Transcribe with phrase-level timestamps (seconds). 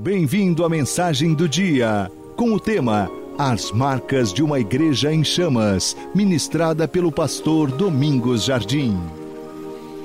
[0.00, 5.96] Bem-vindo à mensagem do dia, com o tema As Marcas de uma Igreja em Chamas,
[6.14, 8.96] ministrada pelo pastor Domingos Jardim.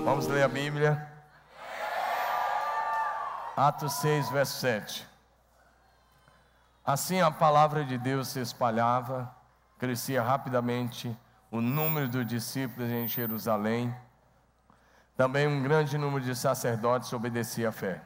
[0.04, 1.08] Vamos ler a Bíblia.
[3.56, 5.08] Atos 6, verso 7.
[6.84, 9.32] Assim a palavra de Deus se espalhava,
[9.78, 11.16] crescia rapidamente
[11.52, 13.94] o número dos discípulos em Jerusalém.
[15.16, 18.02] Também um grande número de sacerdotes obedecia à fé.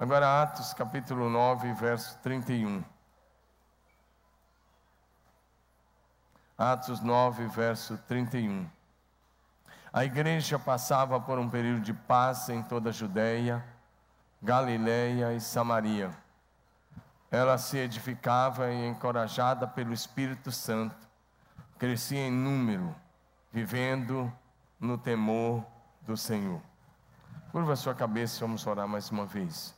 [0.00, 2.84] Agora, Atos capítulo 9, verso 31.
[6.56, 8.70] Atos 9, verso 31.
[9.92, 13.64] A igreja passava por um período de paz em toda a Judéia,
[14.40, 16.12] Galiléia e Samaria.
[17.28, 21.08] Ela se edificava e encorajada pelo Espírito Santo,
[21.76, 22.94] crescia em número,
[23.52, 24.32] vivendo
[24.78, 25.66] no temor
[26.02, 26.62] do Senhor.
[27.50, 29.76] Curva sua cabeça e vamos orar mais uma vez.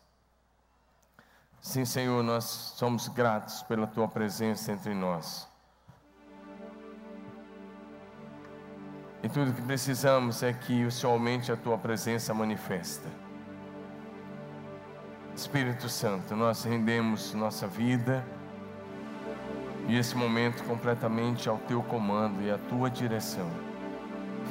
[1.63, 5.47] Sim, Senhor, nós somos gratos pela tua presença entre nós.
[9.23, 13.07] E tudo que precisamos é que o Senhor aumente a tua presença manifesta.
[15.37, 18.25] Espírito Santo, nós rendemos nossa vida
[19.87, 23.49] e esse momento completamente ao teu comando e à tua direção.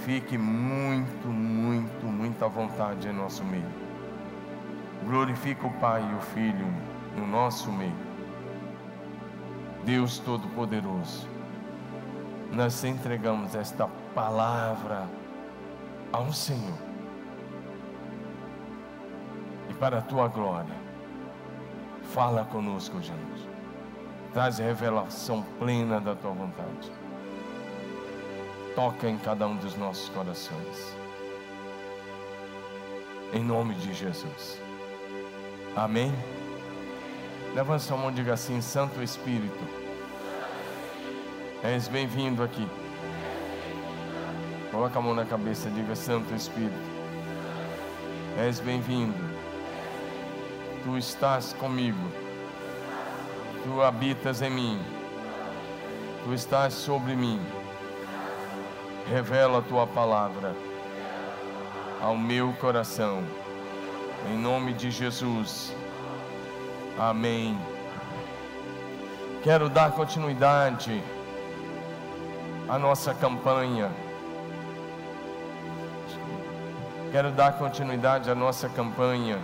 [0.06, 3.90] Fique muito, muito, muito à vontade em nosso meio.
[5.06, 8.10] Glorifica o Pai e o Filho no nosso meio.
[9.84, 11.28] Deus Todo-Poderoso,
[12.52, 15.08] nós entregamos esta palavra
[16.12, 16.78] ao Senhor.
[19.70, 20.76] E para a tua glória,
[22.14, 23.48] fala conosco, Jesus.
[24.34, 26.92] Traz revelação plena da tua vontade.
[28.76, 30.96] Toca em cada um dos nossos corações.
[33.34, 34.62] Em nome de Jesus.
[35.76, 36.12] Amém.
[37.56, 39.60] Levanta sua mão e diga assim: Santo Espírito,
[41.64, 42.68] és bem-vindo aqui.
[44.72, 46.74] Coloca a mão na cabeça e diga: Santo Espírito,
[48.38, 49.18] és bem-vindo.
[50.84, 52.00] Tu estás comigo.
[53.64, 54.80] Tu habitas em mim.
[56.24, 57.42] Tu estás sobre mim.
[59.10, 60.56] Revela a tua palavra
[62.00, 63.24] ao meu coração.
[64.32, 65.79] Em nome de Jesus.
[67.00, 67.58] Amém.
[69.42, 71.02] Quero dar continuidade
[72.68, 73.90] à nossa campanha.
[77.10, 79.40] Quero dar continuidade à nossa campanha.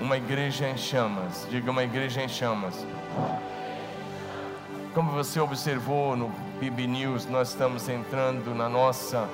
[0.00, 1.46] Uma igreja em chamas.
[1.50, 2.86] Diga uma igreja em chamas.
[4.94, 9.28] Como você observou no PIB News, nós estamos entrando na nossa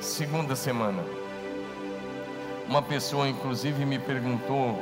[0.00, 1.02] segunda semana.
[2.68, 4.80] Uma pessoa, inclusive, me perguntou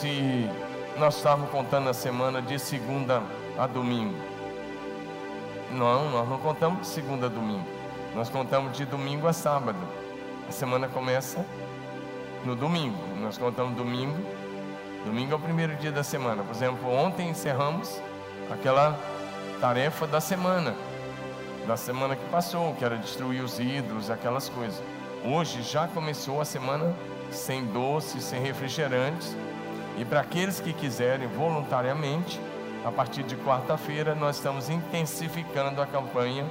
[0.00, 0.48] se
[0.96, 3.22] nós estávamos contando a semana de segunda
[3.58, 4.16] a domingo.
[5.72, 7.66] Não, nós não contamos de segunda a domingo.
[8.14, 9.78] Nós contamos de domingo a sábado.
[10.48, 11.44] A semana começa
[12.46, 12.96] no domingo.
[13.20, 14.16] Nós contamos domingo.
[15.04, 16.42] Domingo é o primeiro dia da semana.
[16.42, 18.00] Por exemplo, ontem encerramos
[18.50, 18.98] aquela
[19.60, 20.74] tarefa da semana.
[21.66, 24.82] Da semana que passou, que era destruir os ídolos, aquelas coisas.
[25.22, 26.96] Hoje já começou a semana
[27.30, 29.36] sem doces, sem refrigerantes
[30.00, 32.40] e para aqueles que quiserem voluntariamente,
[32.82, 36.46] a partir de quarta-feira nós estamos intensificando a campanha,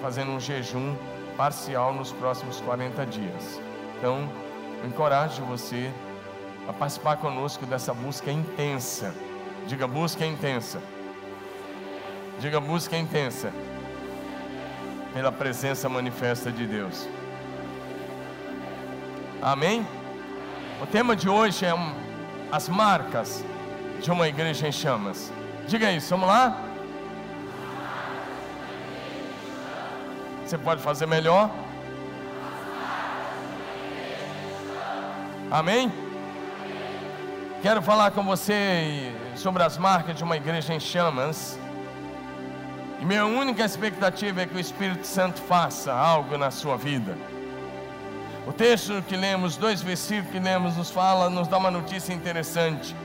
[0.00, 0.96] fazendo um jejum
[1.36, 3.60] parcial nos próximos 40 dias.
[3.98, 4.26] Então,
[4.82, 5.92] encorajo você
[6.66, 9.14] a participar conosco dessa busca intensa.
[9.66, 10.80] Diga busca intensa.
[12.40, 13.52] Diga busca intensa
[15.12, 17.06] pela presença manifesta de Deus.
[19.42, 19.86] Amém?
[20.80, 22.07] O tema de hoje é um
[22.50, 23.44] as marcas
[24.00, 25.32] de uma igreja em chamas.
[25.66, 26.64] Diga isso, vamos lá?
[30.44, 31.50] Você pode fazer melhor?
[35.50, 35.92] Amém?
[37.60, 41.58] Quero falar com você sobre as marcas de uma igreja em chamas.
[43.00, 47.16] E minha única expectativa é que o Espírito Santo faça algo na sua vida.
[48.48, 52.96] O texto que lemos, dois versículos que lemos, nos fala, nos dá uma notícia interessante.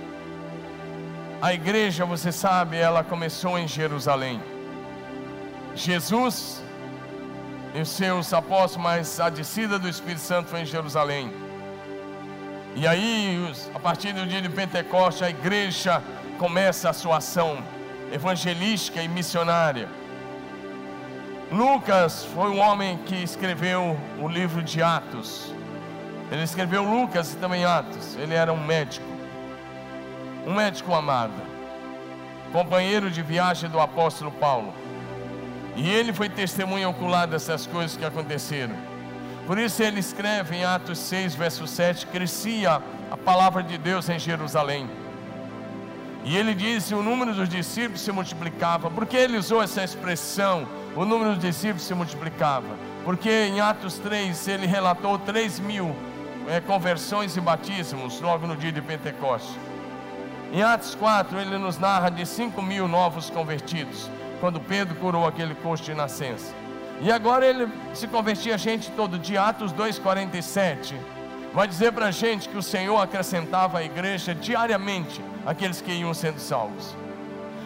[1.41, 4.41] A igreja, você sabe, ela começou em Jerusalém.
[5.75, 6.63] Jesus
[7.75, 11.33] e seus apóstolos, mas a descida do Espírito Santo foi em Jerusalém.
[12.73, 16.01] E aí, a partir do dia de Pentecostes, a igreja
[16.39, 17.61] começa a sua ação
[18.13, 19.89] evangelística e missionária.
[21.53, 25.53] Lucas foi um homem que escreveu o livro de Atos.
[26.31, 28.15] Ele escreveu Lucas e também Atos.
[28.15, 29.05] Ele era um médico.
[30.47, 31.39] um médico amado,
[32.51, 34.73] companheiro de viagem do apóstolo Paulo.
[35.75, 38.75] E ele foi testemunha ocular dessas coisas que aconteceram.
[39.45, 44.17] Por isso ele escreve em Atos 6, verso 7: crescia a palavra de Deus em
[44.17, 44.89] Jerusalém.
[46.25, 48.89] E ele disse: o número dos discípulos se multiplicava.
[48.89, 50.67] Por que ele usou essa expressão?
[50.95, 52.67] O número dos discípulos se multiplicava.
[53.03, 55.95] Porque em Atos 3 ele relatou 3 mil
[56.47, 59.55] é, conversões e batismos logo no dia de Pentecostes.
[60.53, 64.09] Em Atos 4 ele nos narra de 5 mil novos convertidos
[64.39, 66.53] quando Pedro curou aquele coxo de nascença.
[67.01, 70.95] E agora ele se convertia a gente todo dia, Atos 2,47.
[71.53, 76.13] Vai dizer para a gente que o Senhor acrescentava à igreja diariamente aqueles que iam
[76.13, 76.95] sendo salvos.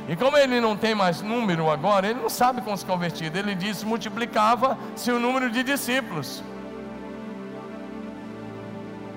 [0.08, 3.36] E como ele não tem mais número agora, ele não sabe como se convertir.
[3.36, 6.42] Ele disse: multiplicava-se o número de discípulos.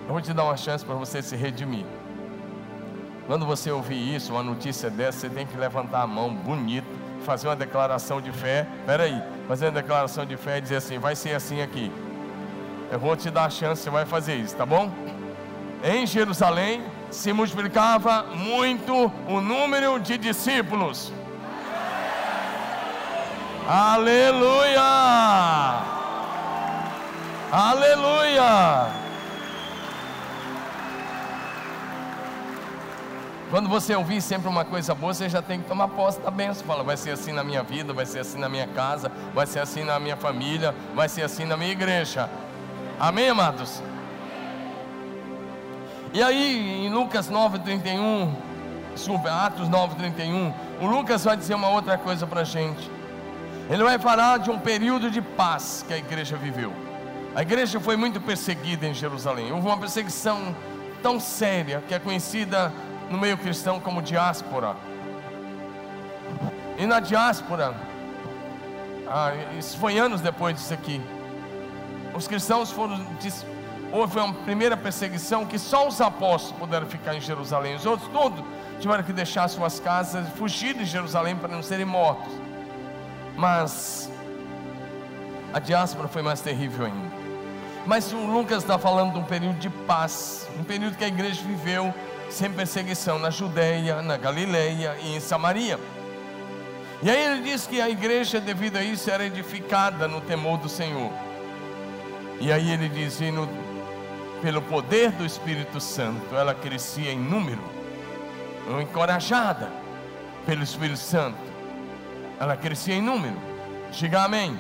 [0.07, 1.87] Eu vou te dar uma chance para você se redimir.
[3.29, 7.49] Quando você ouvir isso, uma notícia dessa, você tem que levantar a mão bonito fazer
[7.49, 8.67] uma declaração de fé.
[8.81, 11.93] Espera aí, fazer uma declaração de fé e dizer assim: vai ser assim aqui.
[12.91, 14.91] Eu vou te dar a chance, você vai fazer isso, tá bom?
[15.85, 21.13] Em Jerusalém se multiplicava muito o número de discípulos.
[23.69, 24.81] Aleluia!
[27.53, 29.01] Aleluia!
[33.51, 36.65] Quando você ouvir sempre uma coisa boa, você já tem que tomar posse da bênção.
[36.65, 39.59] Fala, vai ser assim na minha vida, vai ser assim na minha casa, vai ser
[39.59, 42.31] assim na minha família, vai ser assim na minha igreja.
[43.01, 43.83] Amém, amados?
[46.13, 48.35] E aí, em Lucas 9,31,
[48.95, 52.91] desculpa, Atos 9,31, o Lucas vai dizer uma outra coisa para a gente.
[53.69, 56.73] Ele vai falar de um período de paz que a igreja viveu.
[57.33, 59.53] A igreja foi muito perseguida em Jerusalém.
[59.53, 60.55] Houve uma perseguição
[61.01, 62.73] tão séria que é conhecida
[63.09, 64.75] no meio cristão como diáspora.
[66.77, 67.73] E na diáspora,
[69.09, 71.01] ah, isso foi anos depois disso aqui.
[72.15, 72.99] Os cristãos foram.
[73.93, 77.75] Houve uma primeira perseguição que só os apóstolos puderam ficar em Jerusalém.
[77.75, 78.45] Os outros todos
[78.79, 82.33] tiveram que deixar suas casas, fugir de Jerusalém para não serem mortos.
[83.37, 84.11] Mas
[85.53, 87.21] a diáspora foi mais terrível ainda.
[87.87, 91.43] Mas o Lucas está falando de um período de paz, um período que a igreja
[91.43, 91.93] viveu
[92.29, 95.79] sem perseguição na Judéia, na Galileia e em Samaria.
[97.03, 100.69] E aí ele diz que a igreja, devido a isso, era edificada no temor do
[100.69, 101.11] Senhor.
[102.39, 103.49] E aí ele diz: e no,
[104.41, 107.63] pelo poder do Espírito Santo, ela crescia em número,
[108.81, 109.71] encorajada
[110.47, 111.39] pelo Espírito Santo,
[112.39, 113.37] ela crescia em número.
[113.93, 114.59] Diga amém.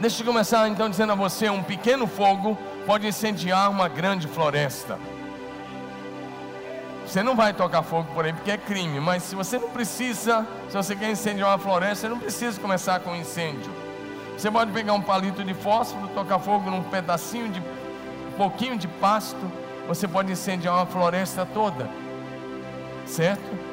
[0.00, 4.98] Deixa eu começar então dizendo a você: um pequeno fogo pode incendiar uma grande floresta.
[7.06, 10.46] Você não vai tocar fogo por aí porque é crime, mas se você não precisa,
[10.68, 13.70] se você quer incendiar uma floresta, você não precisa começar com incêndio.
[14.36, 17.81] Você pode pegar um palito de fósforo, tocar fogo num pedacinho de um
[18.32, 19.50] pouquinho de pasto,
[19.86, 21.88] você pode incendiar uma floresta toda.
[23.06, 23.72] Certo?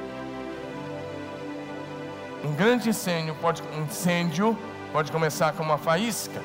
[2.44, 4.58] Um grande incêndio pode, um incêndio
[4.92, 6.42] pode começar com uma faísca.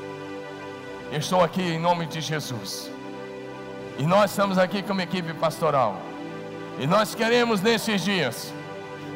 [1.11, 2.91] Eu estou aqui em nome de Jesus.
[3.99, 5.97] E nós estamos aqui como equipe pastoral.
[6.79, 8.53] E nós queremos nesses dias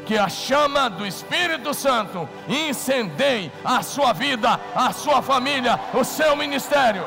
[0.06, 6.34] que a chama do Espírito Santo incendeie a sua vida, a sua família, o seu
[6.36, 7.04] ministério.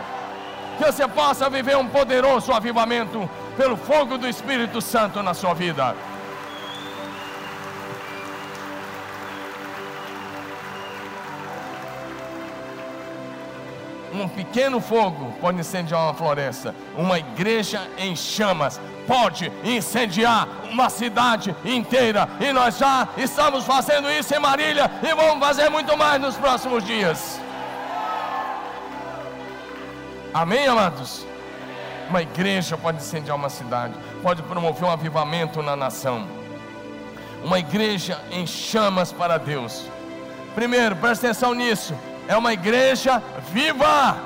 [0.82, 5.96] Que você possa viver um poderoso avivamento pelo fogo do Espírito Santo na sua vida.
[14.14, 16.76] um pequeno fogo pode incendiar uma floresta.
[16.98, 22.28] Uma igreja em chamas pode incendiar uma cidade inteira.
[22.40, 26.84] E nós já estamos fazendo isso em Marília e vamos fazer muito mais nos próximos
[26.84, 27.40] dias.
[30.34, 31.26] Amém, amados?
[32.10, 36.28] Uma igreja pode incendiar uma cidade, pode promover um avivamento na nação.
[37.44, 39.86] Uma igreja em chamas para Deus.
[40.54, 41.96] Primeiro, presta atenção nisso
[42.28, 43.22] é uma igreja
[43.52, 44.18] viva,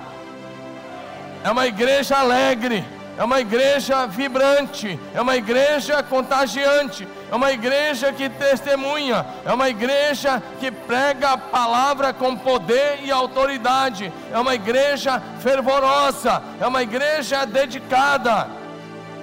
[1.44, 2.86] é uma igreja alegre,
[3.18, 9.70] é uma igreja vibrante, é uma igreja contagiante, é uma igreja que testemunha, é uma
[9.70, 16.84] igreja que prega a palavra com poder e autoridade, é uma igreja fervorosa, é uma
[16.84, 18.48] igreja dedicada,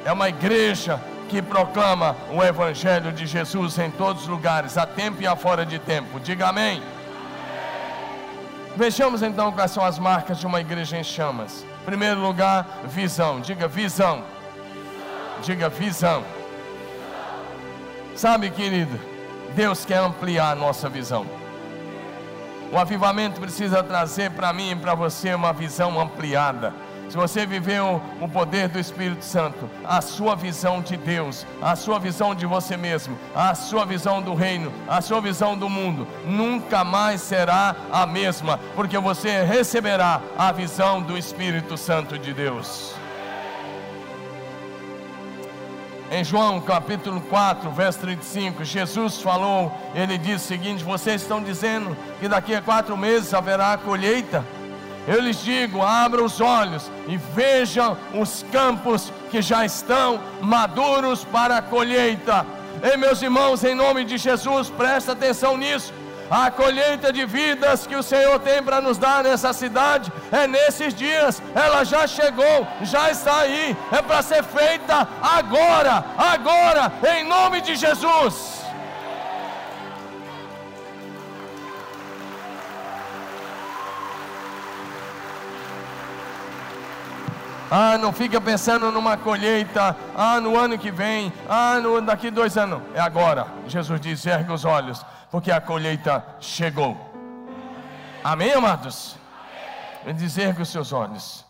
[0.04, 5.22] é uma igreja que proclama o Evangelho de Jesus em todos os lugares, a tempo
[5.22, 6.20] e a fora de tempo.
[6.20, 6.82] Diga amém.
[8.76, 11.64] Vejamos então quais são as marcas de uma igreja em chamas.
[11.82, 13.40] Em primeiro lugar, visão.
[13.40, 14.24] Diga visão.
[15.42, 16.22] Diga visão.
[18.22, 19.00] Sabe, querido,
[19.52, 21.26] Deus quer ampliar a nossa visão.
[22.70, 26.72] O avivamento precisa trazer para mim e para você uma visão ampliada
[27.12, 31.98] se você viveu o poder do Espírito Santo, a sua visão de Deus, a sua
[31.98, 36.82] visão de você mesmo, a sua visão do reino, a sua visão do mundo, nunca
[36.82, 42.94] mais será a mesma, porque você receberá a visão do Espírito Santo de Deus.
[46.14, 51.96] Em João capítulo 4, verso 35, Jesus falou, ele disse o seguinte: Vocês estão dizendo
[52.20, 54.44] que daqui a quatro meses haverá colheita?
[55.08, 61.56] Eu lhes digo: abram os olhos e vejam os campos que já estão maduros para
[61.56, 62.44] a colheita.
[62.82, 65.94] Ei, meus irmãos, em nome de Jesus, presta atenção nisso.
[66.32, 70.94] A colheita de vidas que o Senhor tem para nos dar nessa cidade é nesses
[70.94, 77.60] dias, ela já chegou, já está aí, é para ser feita agora, agora, em nome
[77.60, 78.62] de Jesus.
[87.70, 89.96] Ah, não fica pensando numa colheita.
[90.14, 91.32] Ah, no ano que vem.
[91.48, 92.82] Ah, no, daqui dois anos.
[92.94, 93.46] É agora.
[93.66, 96.94] Jesus diz: ergue os olhos, porque a colheita chegou.
[98.22, 99.16] Amém, amados?
[100.04, 101.44] Ele diz: ergue os seus olhos.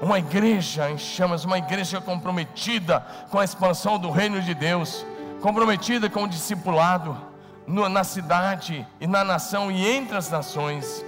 [0.00, 5.04] Uma igreja em chamas, uma igreja comprometida com a expansão do reino de Deus,
[5.42, 7.18] comprometida com o discipulado
[7.66, 11.04] no, na cidade e na nação e entre as nações.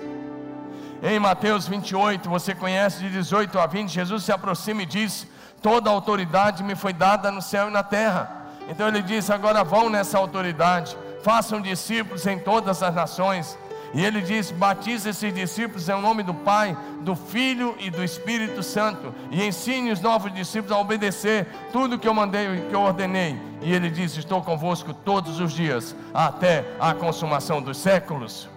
[1.01, 5.25] Em Mateus 28, você conhece de 18 a 20, Jesus se aproxima e diz:
[5.63, 8.49] Toda autoridade me foi dada no céu e na terra.
[8.69, 13.59] Então ele diz: Agora vão nessa autoridade, façam discípulos em todas as nações.
[13.93, 18.63] E ele diz: Batize esses discípulos em nome do Pai, do Filho e do Espírito
[18.63, 23.37] Santo, e ensine os novos discípulos a obedecer tudo que eu mandei, que eu ordenei.
[23.61, 28.49] E ele diz: Estou convosco todos os dias, até a consumação dos séculos.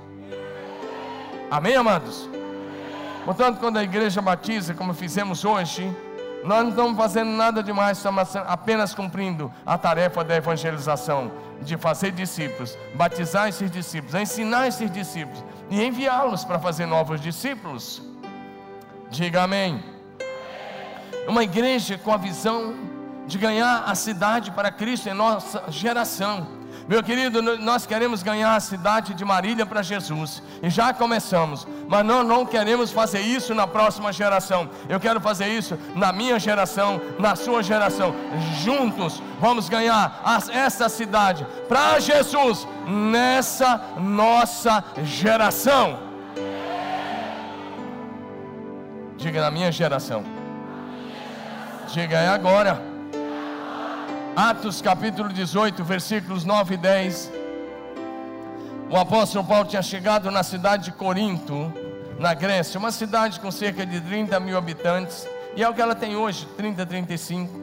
[1.50, 2.30] Amém, amados?
[3.26, 5.90] Portanto, quando a igreja batiza, como fizemos hoje,
[6.44, 11.32] nós não estamos fazendo nada demais, estamos apenas cumprindo a tarefa da evangelização,
[11.62, 18.02] de fazer discípulos, batizar esses discípulos, ensinar esses discípulos e enviá-los para fazer novos discípulos.
[19.10, 19.84] Diga amém.
[21.28, 22.76] Uma igreja com a visão
[23.26, 28.60] de ganhar a cidade para Cristo em nossa geração meu querido, nós queremos ganhar a
[28.60, 33.66] cidade de Marília para Jesus, e já começamos, mas nós não queremos fazer isso na
[33.66, 34.70] próxima geração.
[34.90, 38.14] Eu quero fazer isso na minha geração, na sua geração.
[38.64, 40.22] Juntos vamos ganhar
[40.52, 46.00] essa cidade para Jesus nessa nossa geração.
[49.18, 50.24] Diga na minha geração.
[51.94, 52.93] Diga é agora.
[54.36, 57.32] Atos capítulo 18, versículos 9 e 10.
[58.90, 61.72] O apóstolo Paulo tinha chegado na cidade de Corinto,
[62.18, 65.94] na Grécia, uma cidade com cerca de 30 mil habitantes, e é o que ela
[65.94, 67.56] tem hoje, 30, 35.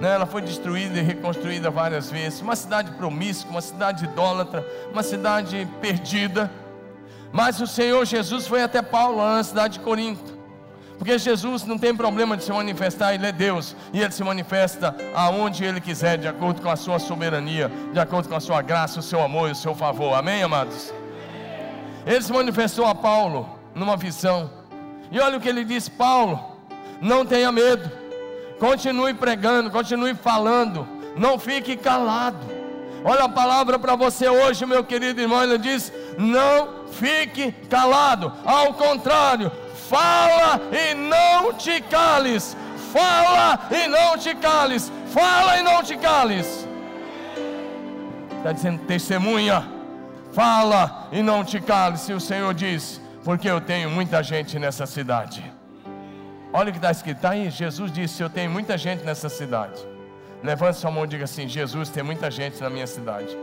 [0.00, 0.14] Né?
[0.14, 2.40] Ela foi destruída e reconstruída várias vezes.
[2.42, 6.48] Uma cidade promíscua, uma cidade idólatra, uma cidade perdida.
[7.32, 10.37] Mas o Senhor Jesus foi até Paulo, na cidade de Corinto.
[10.98, 14.94] Porque Jesus não tem problema de se manifestar, Ele é Deus, e Ele se manifesta
[15.14, 18.98] aonde Ele quiser, de acordo com a sua soberania, de acordo com a sua graça,
[18.98, 20.14] o seu amor e o seu favor.
[20.14, 20.92] Amém, amados?
[22.04, 24.50] Ele se manifestou a Paulo numa visão,
[25.10, 26.56] e olha o que ele disse: Paulo,
[27.00, 27.90] não tenha medo,
[28.58, 30.86] continue pregando, continue falando,
[31.16, 32.58] não fique calado.
[33.04, 35.42] Olha a palavra para você hoje, meu querido irmão.
[35.42, 39.52] Ele diz: Não fique calado, ao contrário,
[39.88, 42.56] Fala e não te cales.
[42.92, 44.92] Fala e não te cales.
[45.06, 46.68] Fala e não te cales.
[48.36, 49.66] Está dizendo testemunha.
[50.32, 52.00] Fala e não te cales.
[52.00, 55.42] Se o Senhor diz, porque eu tenho muita gente nessa cidade.
[56.52, 57.50] Olha o que está escrito, está aí.
[57.50, 59.80] Jesus disse: Eu tenho muita gente nessa cidade.
[60.42, 63.36] Levante sua mão e diga assim: Jesus tem muita gente na minha cidade.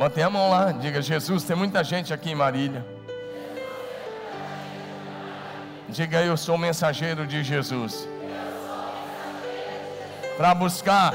[0.00, 2.82] Mantenha a mão lá, diga: Jesus, tem muita gente aqui em Marília.
[5.90, 8.08] Diga: Eu sou mensageiro de Jesus.
[10.38, 11.14] Para buscar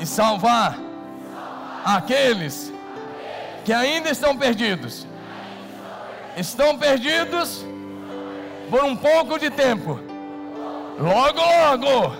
[0.00, 0.78] e salvar
[1.84, 2.72] aqueles
[3.62, 5.06] que ainda estão perdidos.
[6.34, 7.62] Estão perdidos
[8.70, 10.00] por um pouco de tempo.
[10.98, 12.16] Logo, logo,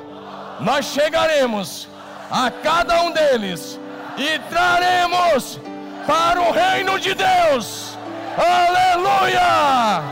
[0.61, 1.89] nós chegaremos
[2.31, 3.78] a cada um deles
[4.19, 5.61] e traremos
[6.07, 7.97] para o reino de Deus.
[8.37, 10.03] Aleluia!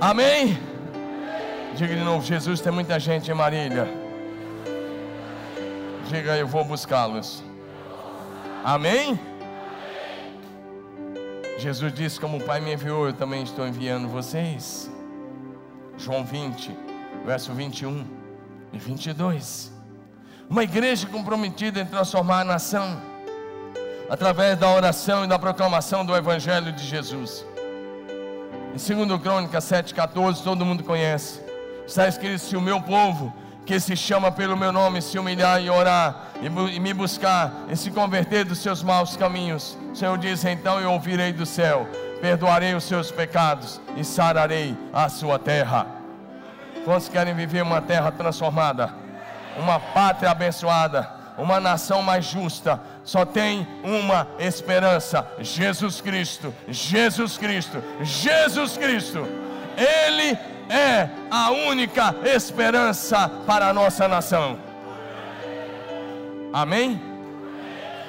[0.00, 0.58] Amém?
[1.74, 3.88] Diga de novo, Jesus, tem muita gente em Marília.
[6.08, 7.42] Diga, eu vou buscá-los.
[8.62, 9.18] Amém?
[11.58, 14.90] Jesus disse: Como o Pai me enviou, eu também estou enviando vocês.
[15.96, 16.76] João 20,
[17.24, 18.04] verso 21
[18.72, 19.72] e 22.
[20.50, 23.00] Uma igreja comprometida em transformar a nação,
[24.10, 27.46] através da oração e da proclamação do Evangelho de Jesus.
[28.74, 31.40] Em 2 Crônicas 7,14, todo mundo conhece.
[31.86, 33.32] Está escrito: Se o meu povo,
[33.66, 37.90] que se chama pelo meu nome, se humilhar e orar, e, me buscar, e se
[37.90, 41.88] converter dos seus maus caminhos, o Senhor diz: Então eu ouvirei do céu,
[42.20, 45.86] perdoarei os seus pecados e sararei a sua terra.
[46.84, 48.92] Quantos querem viver uma terra transformada?
[49.58, 51.08] Uma pátria abençoada?
[51.38, 52.80] Uma nação mais justa?
[53.02, 59.26] Só tem uma esperança: Jesus Cristo, Jesus Cristo, Jesus Cristo.
[59.76, 60.38] Ele
[60.70, 64.58] é a única esperança para a nossa nação.
[66.52, 67.00] Amém?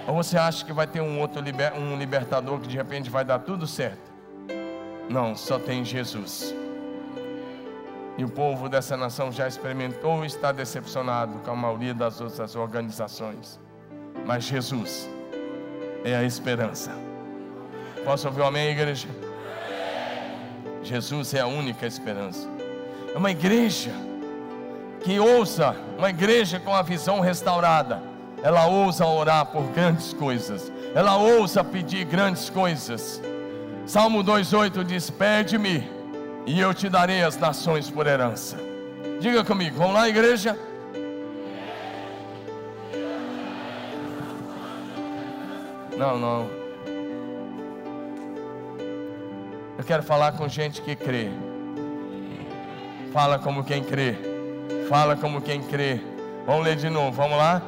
[0.07, 3.25] Ou você acha que vai ter um outro liber, um libertador que de repente vai
[3.25, 4.13] dar tudo certo?
[5.09, 6.53] Não, só tem Jesus.
[8.17, 12.55] E o povo dessa nação já experimentou e está decepcionado com a maioria das outras
[12.55, 13.59] organizações.
[14.25, 15.09] Mas Jesus
[16.03, 16.91] é a esperança.
[18.05, 19.07] Posso ouvir um amém, igreja?
[20.85, 22.47] Jesus é a única esperança.
[23.13, 23.91] É uma igreja
[25.03, 28.01] que ousa, uma igreja com a visão restaurada.
[28.43, 30.71] Ela ousa orar por grandes coisas.
[30.93, 33.19] Ela ousa pedir grandes coisas.
[33.87, 35.89] Salmo 2:8 diz: "Pede-me,
[36.45, 38.55] e eu te darei as nações por herança."
[39.19, 40.57] Diga comigo, vamos lá, igreja?
[45.97, 46.64] Não, não.
[49.77, 51.29] Eu quero falar com gente que crê.
[53.11, 54.15] Fala como quem crê.
[54.87, 55.99] Fala como quem crê.
[56.45, 57.61] Vamos ler de novo, vamos lá?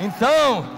[0.00, 0.73] Então,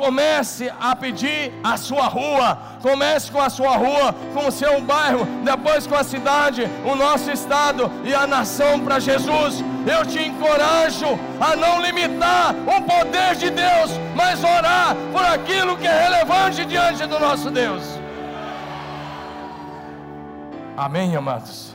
[0.00, 2.58] Comece a pedir a sua rua.
[2.80, 7.30] Comece com a sua rua, com o seu bairro, depois com a cidade, o nosso
[7.30, 9.62] estado e a nação para Jesus.
[9.86, 15.86] Eu te encorajo a não limitar o poder de Deus, mas orar por aquilo que
[15.86, 17.82] é relevante diante do nosso Deus.
[20.78, 21.74] Amém, amados?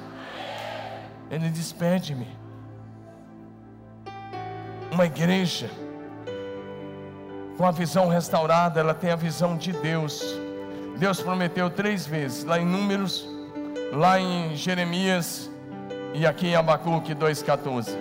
[1.29, 2.27] Ele despede-me.
[4.91, 5.69] Uma igreja
[7.57, 10.23] com a visão restaurada, ela tem a visão de Deus.
[10.97, 13.27] Deus prometeu três vezes, lá em Números,
[13.93, 15.49] lá em Jeremias
[16.13, 17.95] e aqui em Abacuque 2,14.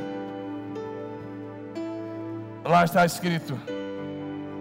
[2.65, 3.59] Lá está escrito: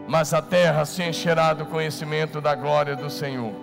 [0.07, 3.53] Mas a terra se encherá do conhecimento da glória do Senhor,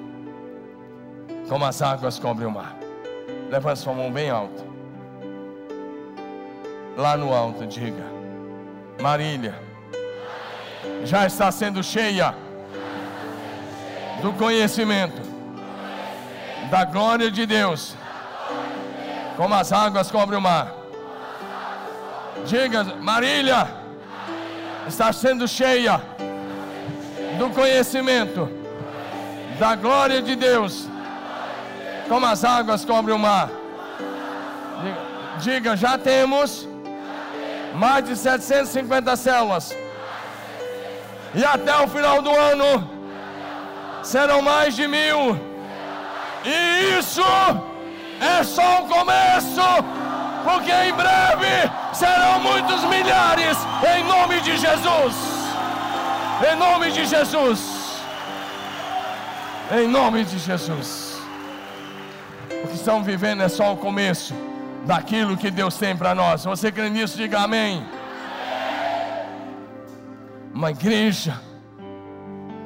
[1.49, 2.77] como as águas cobrem o mar.
[3.51, 4.65] Levanta sua mão bem alta.
[6.97, 8.05] Lá no alto, diga:
[9.01, 9.70] Marília
[11.05, 12.35] já está sendo cheia
[14.23, 15.21] do conhecimento
[16.71, 17.95] da glória de Deus,
[19.37, 20.73] como as águas cobrem o mar.
[22.47, 23.69] Diga, Marília,
[24.87, 26.01] está sendo cheia
[27.39, 28.49] do conhecimento
[29.59, 30.89] da glória de Deus,
[32.09, 33.51] como as águas cobrem o mar.
[35.39, 36.69] Diga, já temos
[37.75, 39.75] mais de 750 células
[41.35, 42.91] e até o final do ano
[44.03, 45.39] serão mais de mil.
[46.45, 47.23] E isso
[48.21, 49.61] é só o começo,
[50.45, 53.57] porque em breve serão muitos milhares,
[53.97, 55.15] em nome de Jesus.
[56.51, 57.61] Em nome de Jesus.
[59.73, 61.21] Em nome de Jesus.
[62.65, 64.35] O que estão vivendo é só o começo
[64.85, 66.45] daquilo que Deus tem para nós.
[66.45, 67.17] Você crê nisso?
[67.17, 67.87] Diga amém
[70.55, 71.41] uma igreja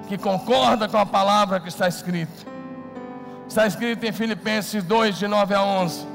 [0.09, 2.55] que concorda com a palavra que está escrita.
[3.49, 6.07] Está escrito em Filipenses 2, de 9 a 11,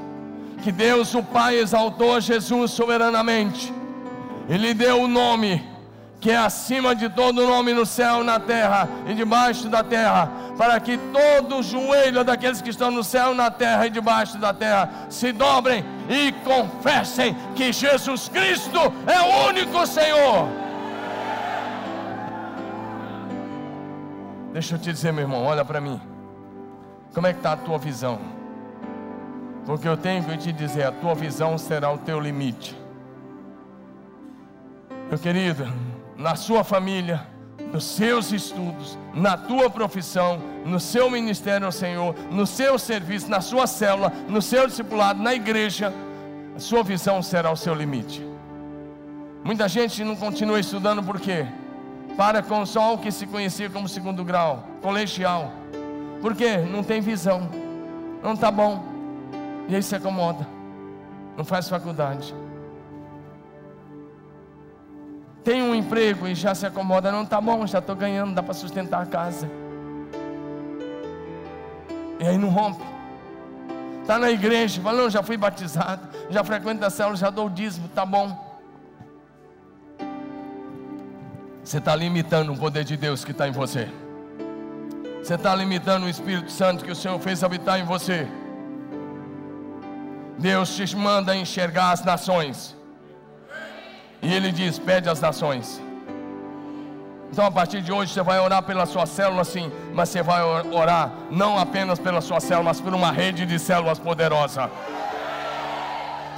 [0.64, 3.74] que Deus, o Pai, exaltou Jesus soberanamente,
[4.48, 5.68] e lhe deu o nome
[6.20, 10.78] que é acima de todo nome no céu, na terra e debaixo da terra, para
[10.80, 15.32] que todo joelho daqueles que estão no céu, na terra e debaixo da terra se
[15.32, 20.50] dobrem e confessem que Jesus Cristo é o único Senhor.
[24.52, 26.00] Deixa eu te dizer, meu irmão, olha para mim.
[27.14, 28.20] Como é que está a tua visão?
[29.66, 32.76] Porque eu tenho que te dizer, a tua visão será o teu limite.
[35.10, 35.72] Meu querido,
[36.18, 37.26] na sua família,
[37.72, 43.42] nos seus estudos, na tua profissão, no seu ministério ao Senhor, no seu serviço, na
[43.42, 45.94] sua célula, no seu discipulado, na igreja,
[46.56, 48.26] a sua visão será o seu limite.
[49.44, 51.46] Muita gente não continua estudando por quê?
[52.20, 55.54] Para com só o que se conhecia como segundo grau, colegial.
[56.22, 56.58] Por quê?
[56.58, 57.50] Não tem visão.
[58.22, 58.84] Não está bom.
[59.70, 60.46] E aí se acomoda.
[61.38, 62.36] Não faz faculdade.
[65.46, 67.10] Tem um emprego e já se acomoda.
[67.10, 69.50] Não está bom, já estou ganhando, dá para sustentar a casa.
[72.20, 72.84] E aí não rompe.
[74.02, 77.50] Está na igreja, fala, não, já fui batizado, já frequento a célula, já dou o
[77.50, 78.49] dízimo, tá bom.
[81.70, 83.88] Você está limitando o poder de Deus que está em você.
[85.22, 88.28] Você está limitando o Espírito Santo que o Senhor fez habitar em você.
[90.40, 92.76] Deus te manda enxergar as nações.
[94.20, 95.80] E Ele diz: pede as nações.
[97.32, 100.42] Então a partir de hoje você vai orar pela sua célula sim, mas você vai
[100.42, 104.72] orar não apenas pela sua célula, mas por uma rede de células poderosa.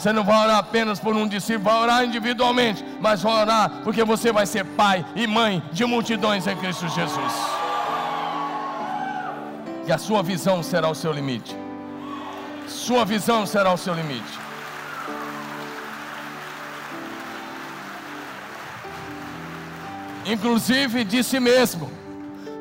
[0.01, 4.03] Você não vai orar apenas por um discípulo, vai orar individualmente, mas vai orar porque
[4.03, 7.33] você vai ser pai e mãe de multidões em Cristo Jesus.
[9.85, 11.55] E a sua visão será o seu limite.
[12.67, 14.39] Sua visão será o seu limite.
[20.25, 21.91] Inclusive de si mesmo.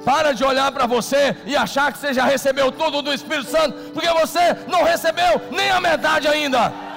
[0.04, 3.92] Para de olhar para você e achar que você já recebeu tudo do Espírito Santo,
[3.94, 6.89] porque você não recebeu nem a metade ainda.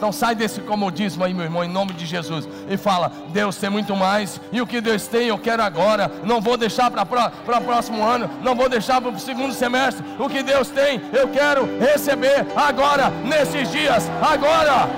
[0.00, 2.48] Então sai desse comodismo aí, meu irmão, em nome de Jesus.
[2.70, 4.40] E fala: Deus tem muito mais.
[4.50, 6.10] E o que Deus tem, eu quero agora.
[6.24, 8.30] Não vou deixar para o próximo ano.
[8.40, 10.02] Não vou deixar para o segundo semestre.
[10.18, 14.88] O que Deus tem, eu quero receber agora, nesses dias, agora.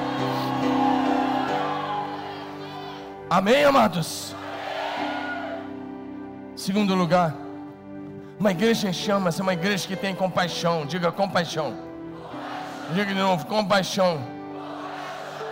[3.29, 4.37] Amém, amados?
[6.55, 7.35] Segundo lugar,
[8.39, 10.87] uma igreja em chamas é uma igreja que tem compaixão.
[10.87, 11.75] Diga compaixão.
[12.95, 14.32] Diga de novo, compaixão.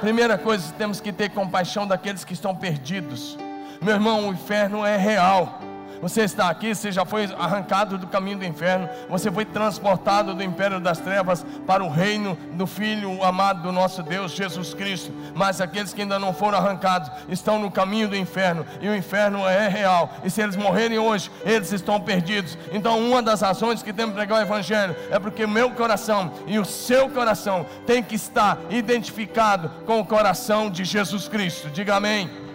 [0.00, 3.36] Primeira coisa, temos que ter compaixão daqueles que estão perdidos.
[3.82, 5.60] Meu irmão, o inferno é real.
[6.00, 10.42] Você está aqui, você já foi arrancado do caminho do inferno, você foi transportado do
[10.42, 15.12] império das trevas para o reino do Filho amado do nosso Deus, Jesus Cristo.
[15.34, 19.46] Mas aqueles que ainda não foram arrancados estão no caminho do inferno, e o inferno
[19.46, 20.10] é real.
[20.24, 22.56] E se eles morrerem hoje, eles estão perdidos.
[22.72, 26.32] Então, uma das razões que temos que pregar o Evangelho é porque o meu coração
[26.46, 31.68] e o seu coração tem que estar identificado com o coração de Jesus Cristo.
[31.70, 32.49] Diga amém.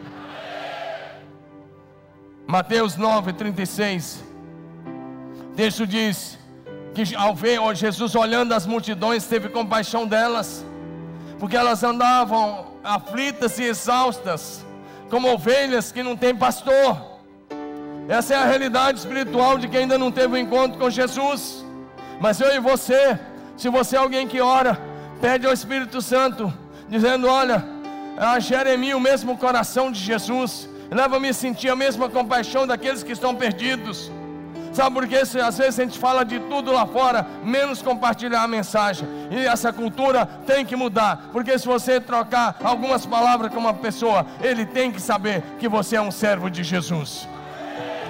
[2.48, 4.24] Mateus 9, 36.
[5.52, 6.38] O texto diz
[6.94, 10.64] que ao ver Jesus olhando as multidões, teve compaixão delas,
[11.40, 14.64] porque elas andavam aflitas e exaustas,
[15.10, 17.16] como ovelhas que não têm pastor.
[18.08, 21.66] Essa é a realidade espiritual de quem ainda não teve um encontro com Jesus.
[22.22, 23.20] Mas eu e você,
[23.58, 24.80] se você é alguém que ora,
[25.20, 26.54] pede ao Espírito Santo,
[26.88, 27.66] dizendo: Olha,
[28.16, 33.12] a Jeremias o mesmo coração de Jesus leva-me a sentir a mesma compaixão daqueles que
[33.12, 34.10] estão perdidos.
[34.72, 35.18] Sabe por quê?
[35.18, 39.08] Às vezes a gente fala de tudo lá fora, menos compartilhar a mensagem.
[39.30, 41.30] E essa cultura tem que mudar.
[41.34, 45.98] Porque se você trocar algumas palavras com uma pessoa, ele tem que saber que você
[45.98, 47.28] é um servo de Jesus.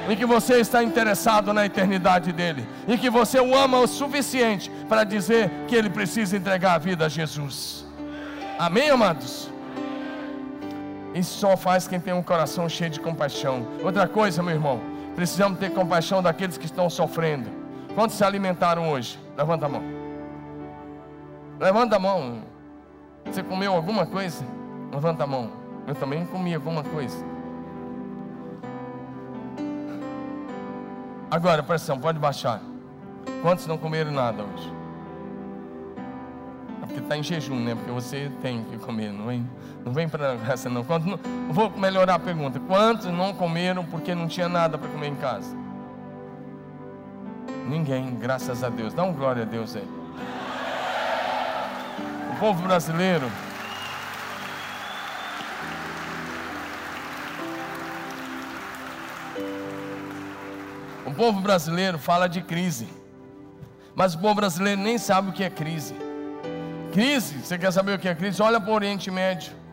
[0.08, 2.68] E que você está interessado na eternidade dele.
[2.88, 7.06] E que você o ama o suficiente para dizer que ele precisa entregar a vida
[7.06, 7.84] a Jesus.
[8.60, 9.55] Amém, amados?
[11.16, 13.66] Isso só faz quem tem um coração cheio de compaixão.
[13.82, 14.82] Outra coisa, meu irmão,
[15.16, 17.50] precisamos ter compaixão daqueles que estão sofrendo.
[17.96, 19.18] Quantos se alimentaram hoje?
[19.38, 19.82] Levanta a mão.
[21.58, 22.42] Levanta a mão.
[23.24, 24.44] Você comeu alguma coisa?
[24.92, 25.50] Levanta a mão.
[25.88, 27.26] Eu também comi alguma coisa.
[31.32, 32.60] Agora, pressão, pode baixar.
[33.42, 34.70] Quantos não comeram nada hoje?
[36.96, 37.76] Porque está em jejum, né?
[37.76, 39.38] Porque você tem que comer, não é?
[39.84, 40.82] Não vem para essa não.
[40.82, 41.20] Quantos não.
[41.52, 42.58] Vou melhorar a pergunta.
[42.58, 45.54] Quantos não comeram porque não tinha nada para comer em casa?
[47.68, 48.94] Ninguém, graças a Deus.
[48.94, 49.86] Dá um glória a Deus aí.
[52.32, 53.30] O povo brasileiro.
[61.06, 62.88] O povo brasileiro fala de crise.
[63.94, 66.05] Mas o povo brasileiro nem sabe o que é crise.
[66.96, 68.42] Crise, você quer saber o que é crise?
[68.42, 69.66] Olha para o Oriente Médio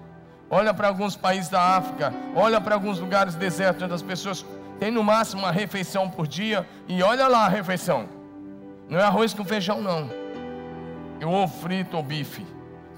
[0.53, 4.45] olha para alguns países da África, olha para alguns lugares desertos onde as pessoas
[4.79, 8.07] tem no máximo uma refeição por dia, e olha lá a refeição.
[8.87, 10.11] Não é arroz com feijão, não.
[11.19, 12.47] E ovo frito ou bife.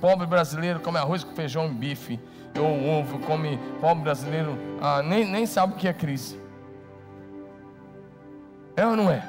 [0.01, 2.19] Pobre brasileiro come arroz com feijão e bife.
[2.59, 3.61] Ou ovo, come.
[3.81, 6.41] Pobre brasileiro ah, nem, nem sabe o que é crise.
[8.77, 9.23] É ou não é?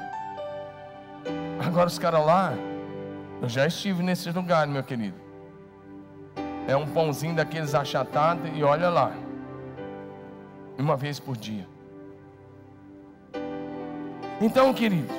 [1.64, 2.52] Agora os caras lá,
[3.40, 5.20] eu já estive nesse lugar, meu querido.
[6.66, 9.12] É um pãozinho daqueles achatados e olha lá.
[10.78, 11.66] Uma vez por dia.
[14.40, 15.12] Então, querido,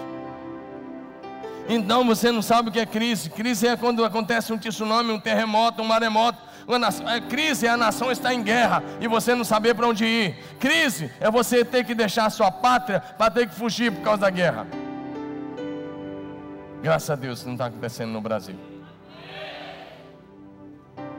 [1.69, 3.29] então você não sabe o que é crise.
[3.29, 6.47] Crise é quando acontece um tsunami, um terremoto, um maremoto.
[7.05, 10.05] A é, crise é a nação está em guerra e você não saber para onde
[10.05, 10.35] ir.
[10.59, 14.21] Crise é você ter que deixar a sua pátria para ter que fugir por causa
[14.21, 14.67] da guerra.
[16.81, 18.55] Graças a Deus não está acontecendo no Brasil.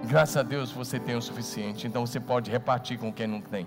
[0.05, 3.67] Graças a Deus você tem o suficiente, então você pode repartir com quem não tem.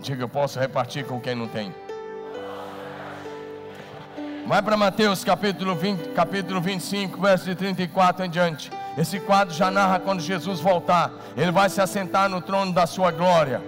[0.00, 1.74] Diga, eu posso repartir com quem não tem.
[4.46, 8.70] Vai para Mateus capítulo, 20, capítulo 25, verso de 34 em diante.
[8.96, 11.10] Esse quadro já narra quando Jesus voltar.
[11.36, 13.60] Ele vai se assentar no trono da sua glória.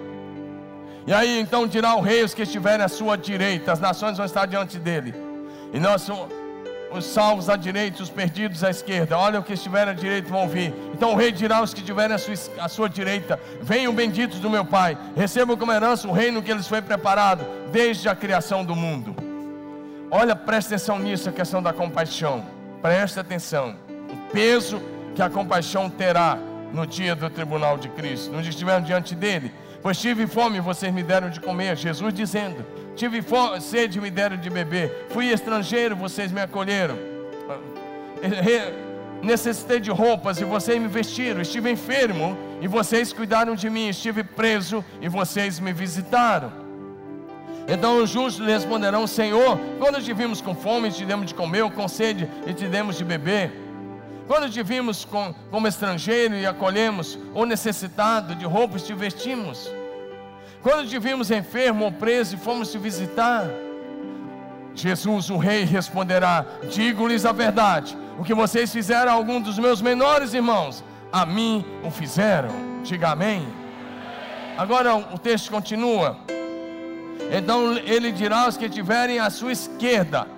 [1.07, 4.27] E aí então dirá o rei os que estiverem à sua direita, as nações vão
[4.27, 5.28] estar diante dele.
[5.73, 6.09] E nós
[6.91, 9.19] os salvos à direita, os perdidos à esquerda.
[9.19, 10.73] Olha o que estiver à direita vão ouvir.
[10.95, 14.49] Então o rei dirá aos que estiverem à sua, à sua direita: Venham benditos do
[14.49, 18.75] meu Pai, recebam como herança o reino que lhes foi preparado desde a criação do
[18.75, 19.15] mundo.
[20.11, 22.45] Olha, presta atenção nisso, a questão da compaixão.
[22.81, 23.77] Presta atenção.
[24.11, 24.81] O peso
[25.15, 26.39] que a compaixão terá
[26.73, 28.33] no dia do tribunal de Cristo.
[28.33, 29.53] Não estiveram diante dele.
[29.81, 31.77] Pois tive fome, vocês me deram de comer.
[31.77, 32.65] Jesus dizendo:
[32.97, 35.07] Tive fome, sede, me deram de beber.
[35.11, 36.97] Fui estrangeiro, vocês me acolheram.
[39.23, 41.41] Necessitei de roupas e vocês me vestiram.
[41.41, 43.89] Estive enfermo e vocês cuidaram de mim.
[43.89, 46.53] Estive preso e vocês me visitaram.
[47.69, 51.71] Então os justos responderão: Senhor, quando te vimos com fome, te demos de comer, ou
[51.71, 53.68] com sede, e te demos de beber.
[54.29, 59.71] Quando te vimos com, como estrangeiro e acolhemos, ou necessitado de roupas, te vestimos.
[60.63, 63.47] Quando te vimos enfermo ou preso e fomos te visitar.
[64.75, 69.81] Jesus, o Rei, responderá: Digo-lhes a verdade, o que vocês fizeram a algum dos meus
[69.81, 72.51] menores irmãos, a mim o fizeram.
[72.85, 73.49] Diga amém.
[74.59, 76.19] Agora o texto continua.
[77.33, 80.29] Então ele dirá aos que estiverem à sua esquerda: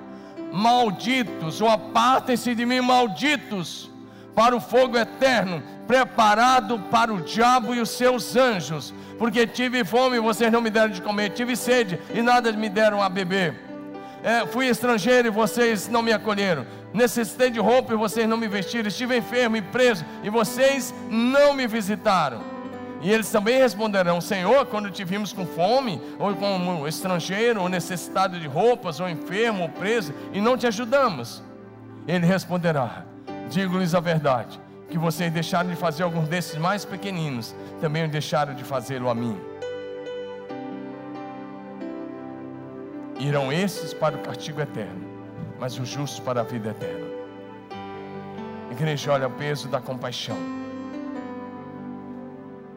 [0.53, 3.91] Malditos, ou apartem-se de mim, malditos,
[4.35, 8.95] para o fogo eterno, preparado para o diabo e os seus anjos.
[9.19, 12.69] Porque tive fome e vocês não me deram de comer, tive sede e nada me
[12.69, 13.55] deram a beber.
[14.23, 16.67] É, fui estrangeiro e vocês não me acolheram.
[16.93, 18.89] Necessitei de roupa e vocês não me vestiram.
[18.89, 22.50] Estive enfermo e preso e vocês não me visitaram.
[23.01, 28.39] E eles também responderão: Senhor, quando te vimos com fome, ou como estrangeiro, ou necessitado
[28.39, 31.43] de roupas, ou enfermo, ou preso, e não te ajudamos.
[32.07, 33.05] Ele responderá:
[33.49, 34.61] Digo-lhes a verdade,
[34.91, 39.39] que vocês deixaram de fazer alguns desses mais pequeninos, também deixaram de fazê-lo a mim.
[43.19, 45.07] Irão esses para o castigo eterno,
[45.59, 47.07] mas os justos para a vida eterna.
[48.71, 50.60] Igreja, olha o peso da compaixão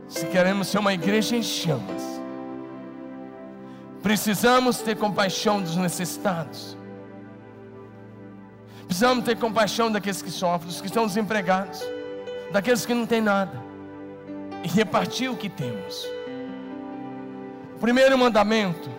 [0.08, 2.22] se queremos ser uma igreja em chamas,
[4.02, 6.78] precisamos ter compaixão dos necessitados.
[8.86, 11.82] Precisamos ter compaixão daqueles que sofrem, dos que estão desempregados,
[12.52, 13.60] daqueles que não têm nada,
[14.64, 16.08] e repartir o que temos.
[17.76, 18.90] O primeiro mandamento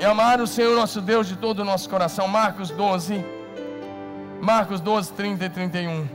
[0.00, 2.26] é amar o Senhor nosso Deus de todo o nosso coração.
[2.26, 3.24] Marcos 12,
[4.40, 6.08] Marcos 12, 30 e 31.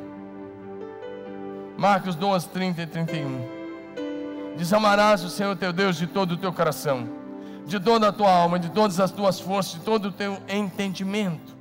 [1.77, 3.54] Marcos 12, 30 e 31.
[4.55, 7.09] Diz: Amarás o Senhor teu Deus de todo o teu coração,
[7.65, 11.55] de toda a tua alma, de todas as tuas forças, de todo o teu entendimento.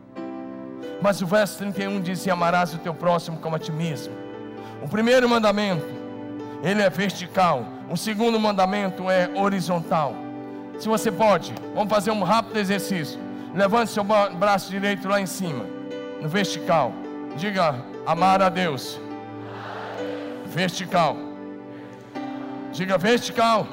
[1.03, 4.15] Mas o verso 31 diz: E amarás o teu próximo como a ti mesmo.
[4.83, 5.87] O primeiro mandamento,
[6.63, 7.65] ele é vertical.
[7.91, 10.15] O segundo mandamento é horizontal.
[10.79, 13.19] Se você pode, vamos fazer um rápido exercício.
[13.55, 15.65] Levante seu braço direito lá em cima,
[16.21, 16.93] no vertical.
[17.37, 17.75] Diga:
[18.07, 19.01] Amar a Deus.
[20.47, 21.24] Vertical.
[22.75, 23.69] Diga vertical.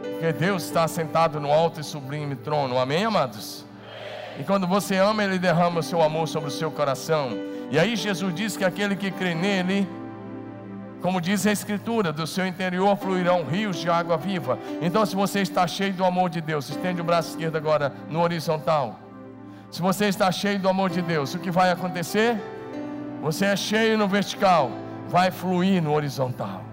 [0.00, 2.78] Porque Deus está sentado no alto e sublime trono.
[2.78, 3.62] Amém, amados?
[4.38, 7.32] E quando você ama, Ele derrama o seu amor sobre o seu coração.
[7.70, 9.86] E aí Jesus diz que aquele que crê nele,
[11.02, 14.58] como diz a Escritura, do seu interior fluirão rios de água viva.
[14.80, 18.22] Então, se você está cheio do amor de Deus, estende o braço esquerdo agora no
[18.22, 18.98] horizontal.
[19.70, 22.40] Se você está cheio do amor de Deus, o que vai acontecer?
[23.20, 24.70] Você é cheio no vertical,
[25.06, 26.69] vai fluir no horizontal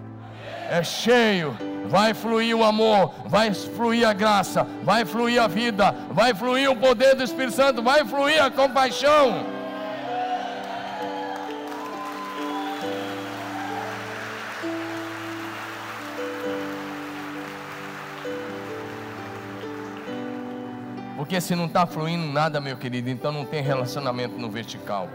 [0.68, 6.34] é cheio, vai fluir o amor, vai fluir a graça, vai fluir a vida, vai
[6.34, 9.58] fluir o poder do Espírito Santo, vai fluir a compaixão.
[21.16, 25.08] Porque se não está fluindo nada, meu querido, então não tem relacionamento no vertical.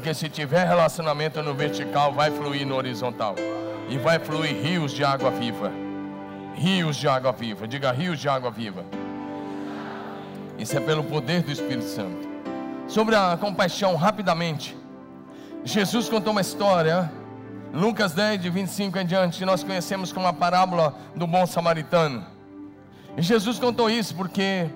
[0.00, 3.34] Porque se tiver relacionamento no vertical, vai fluir no horizontal.
[3.86, 5.70] E vai fluir rios de água viva.
[6.54, 7.68] Rios de água viva.
[7.68, 8.82] Diga rios de água viva.
[10.58, 12.26] Isso é pelo poder do Espírito Santo.
[12.88, 14.74] Sobre a compaixão, rapidamente.
[15.64, 17.12] Jesus contou uma história,
[17.70, 22.24] Lucas 10, de 25 em diante, nós conhecemos como a parábola do bom samaritano.
[23.18, 24.66] E Jesus contou isso porque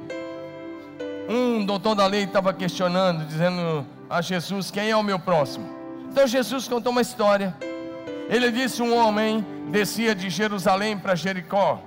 [1.26, 5.66] um doutor da lei estava questionando, dizendo a Jesus: Quem é o meu próximo?
[6.10, 7.54] Então Jesus contou uma história.
[8.28, 11.82] Ele disse: Um homem descia de Jerusalém para Jericó,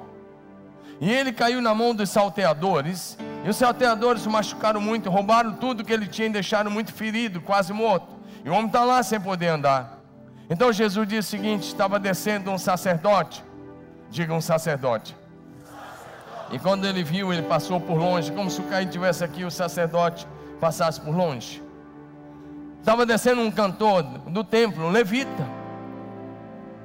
[0.99, 3.17] e ele caiu na mão dos salteadores.
[3.45, 7.39] E os salteadores o machucaram muito, roubaram tudo que ele tinha e deixaram muito ferido,
[7.39, 8.15] quase morto.
[8.43, 9.99] E o homem está lá sem poder andar.
[10.49, 13.43] Então Jesus disse o seguinte: estava descendo um sacerdote,
[14.09, 15.15] diga um sacerdote
[16.51, 19.51] e quando ele viu, ele passou por longe, como se o Caio estivesse aqui, o
[19.51, 20.25] sacerdote
[20.59, 21.61] passasse por longe.
[22.79, 25.47] Estava descendo um cantor do templo, um levita.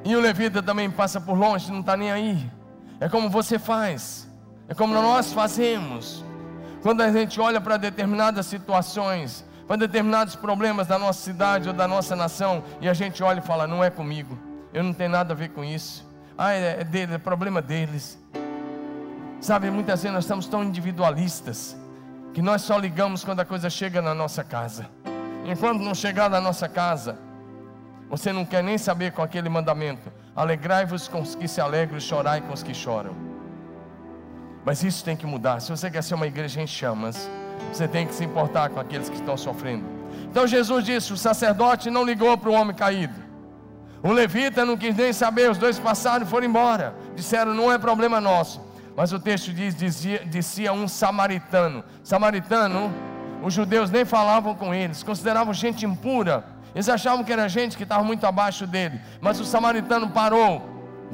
[0.05, 2.50] E o levita também passa por longe, não está nem aí.
[2.98, 4.28] É como você faz,
[4.68, 6.24] é como nós fazemos.
[6.83, 11.87] Quando a gente olha para determinadas situações, para determinados problemas da nossa cidade ou da
[11.87, 14.37] nossa nação, e a gente olha e fala: não é comigo,
[14.74, 16.09] eu não tenho nada a ver com isso.
[16.37, 18.18] Ah, é, é dele, é problema deles.
[19.40, 21.76] Sabe, muitas vezes nós estamos tão individualistas
[22.33, 24.88] que nós só ligamos quando a coisa chega na nossa casa.
[25.44, 27.18] Enquanto não chegar na nossa casa,
[28.09, 32.00] você não quer nem saber com aquele mandamento: alegrai-vos com os que se alegram e
[32.00, 33.14] chorai com os que choram.
[34.64, 35.61] Mas isso tem que mudar.
[35.61, 37.28] Se você quer ser uma igreja em chamas,
[37.72, 39.85] você tem que se importar com aqueles que estão sofrendo.
[40.24, 43.20] Então Jesus disse: o sacerdote não ligou para o homem caído.
[44.02, 46.94] O levita não quis nem saber, os dois passaram e foram embora.
[47.14, 48.61] Disseram: não é problema nosso.
[48.96, 51.85] Mas o texto diz: dizia, dizia um samaritano.
[52.05, 52.92] Samaritano,
[53.42, 56.44] os judeus nem falavam com eles, consideravam gente impura.
[56.74, 59.00] Eles achavam que era gente que estava muito abaixo dele.
[59.20, 60.62] Mas o samaritano parou,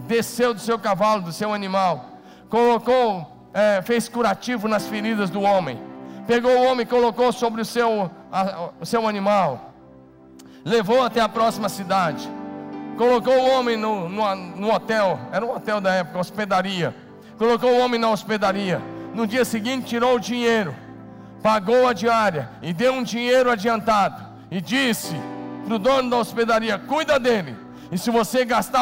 [0.07, 5.81] desceu do seu cavalo, do seu animal, colocou, é, fez curativo nas feridas do homem.
[6.27, 9.73] Pegou o homem e colocou sobre o seu, a, o seu animal.
[10.65, 12.29] Levou até a próxima cidade.
[12.97, 16.95] Colocou o homem no, no, no hotel, era um hotel da época, hospedaria
[17.39, 18.83] colocou o homem na hospedaria.
[19.15, 20.75] No dia seguinte, tirou o dinheiro,
[21.43, 24.27] pagou a diária e deu um dinheiro adiantado.
[24.51, 25.15] E disse
[25.65, 27.57] para o dono da hospedaria: Cuida dele.
[27.91, 28.81] E se você gastar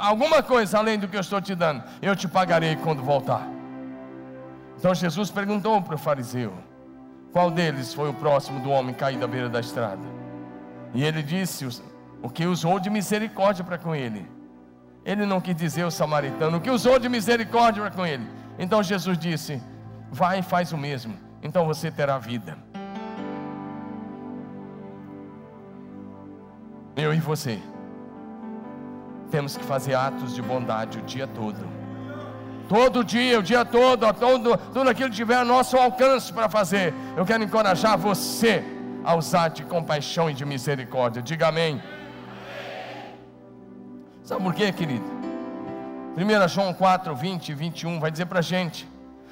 [0.00, 3.46] alguma coisa além do que eu estou te dando, eu te pagarei quando voltar.
[4.76, 6.52] Então Jesus perguntou para o fariseu:
[7.32, 10.02] Qual deles foi o próximo do homem caído à beira da estrada?
[10.94, 11.66] E ele disse:
[12.22, 14.26] O que usou de misericórdia para com ele.
[15.04, 18.26] Ele não quis dizer o samaritano, que usou de misericórdia com ele.
[18.58, 19.62] Então Jesus disse:
[20.10, 22.56] Vai e faz o mesmo, então você terá vida.
[26.96, 27.60] Eu e você
[29.30, 31.78] temos que fazer atos de bondade o dia todo.
[32.68, 36.92] Todo dia, o dia todo, todo, tudo aquilo que tiver a nosso alcance para fazer.
[37.16, 38.62] Eu quero encorajar você
[39.04, 41.22] a usar de compaixão e de misericórdia.
[41.22, 41.80] Diga amém.
[44.22, 45.06] Sabe por quê, querido?
[46.14, 48.86] 1 João 4, 20 e 21 vai dizer para a gente: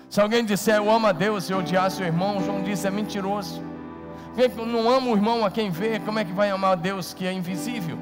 [0.08, 3.62] se alguém disser eu amo a Deus e odiar seu irmão, João disse é mentiroso.
[4.34, 7.14] Quem não ama o irmão a quem vê, como é que vai amar a Deus
[7.14, 7.98] que é invisível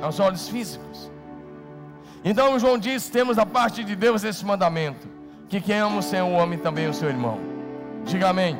[0.00, 1.10] aos olhos físicos?
[2.24, 5.08] Então João diz: temos da parte de Deus esse mandamento:
[5.48, 7.38] que quem ama o Senhor ame também o seu irmão.
[8.04, 8.56] Diga amém.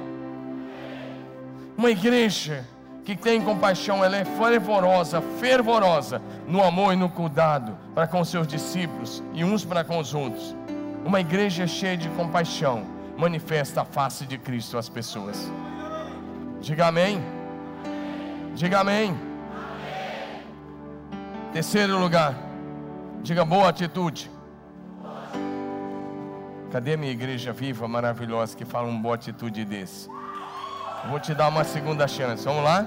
[1.76, 2.66] Uma igreja
[3.04, 8.46] que tem compaixão, ela é fervorosa, fervorosa no amor e no cuidado para com seus
[8.46, 10.54] discípulos e uns para com os outros.
[11.04, 12.84] Uma igreja cheia de compaixão
[13.16, 15.50] manifesta a face de Cristo às pessoas.
[16.60, 17.22] Diga amém.
[18.54, 19.16] Diga amém.
[21.52, 22.34] Terceiro lugar,
[23.22, 24.30] diga boa atitude.
[26.70, 30.08] Cadê minha igreja viva, maravilhosa, que fala uma boa atitude desse?
[31.08, 32.44] Vou te dar uma segunda chance.
[32.44, 32.86] Vamos lá?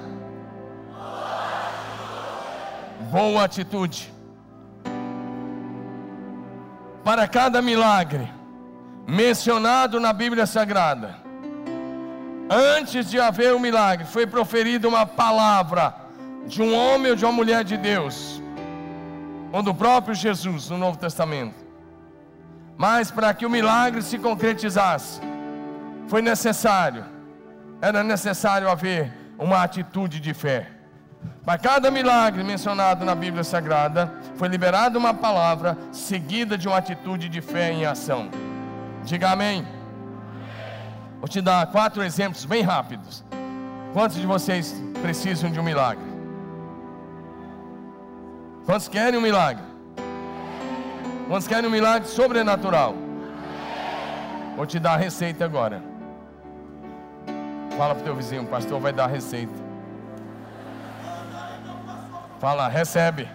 [3.12, 4.14] Boa atitude.
[7.04, 8.32] Para cada milagre
[9.06, 11.18] mencionado na Bíblia Sagrada,
[12.50, 15.94] antes de haver o um milagre, foi proferida uma palavra
[16.48, 18.42] de um homem ou de uma mulher de Deus,
[19.52, 21.56] ou do próprio Jesus no Novo Testamento.
[22.78, 25.20] Mas para que o milagre se concretizasse,
[26.08, 27.06] foi necessário,
[27.82, 30.70] era necessário haver uma atitude de fé.
[31.46, 37.28] Para cada milagre mencionado na Bíblia Sagrada, foi liberada uma palavra seguida de uma atitude
[37.28, 38.30] de fé em ação.
[39.04, 39.68] Diga amém.
[41.20, 43.26] Vou te dar quatro exemplos bem rápidos.
[43.92, 46.06] Quantos de vocês precisam de um milagre?
[48.66, 49.64] Quantos querem um milagre?
[51.28, 52.96] Quantos querem um milagre sobrenatural?
[54.56, 55.84] Vou te dar a receita agora.
[57.78, 59.63] Fala para o teu vizinho, o pastor vai dar a receita.
[62.44, 63.26] Fala, recebe.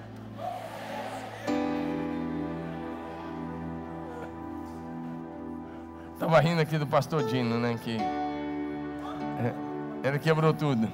[6.12, 7.78] Estava rindo aqui do pastor Dino, né?
[7.82, 10.92] Que é, ele quebrou tudo.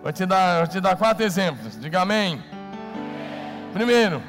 [0.00, 1.76] Vou te dar, vou te dar quatro exemplos.
[1.80, 2.40] Diga amém.
[3.72, 4.22] Primeiro,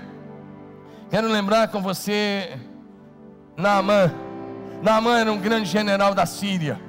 [1.11, 2.57] quero lembrar com você
[3.55, 4.11] Naamã.
[4.81, 6.81] Naamã era um grande general da Síria.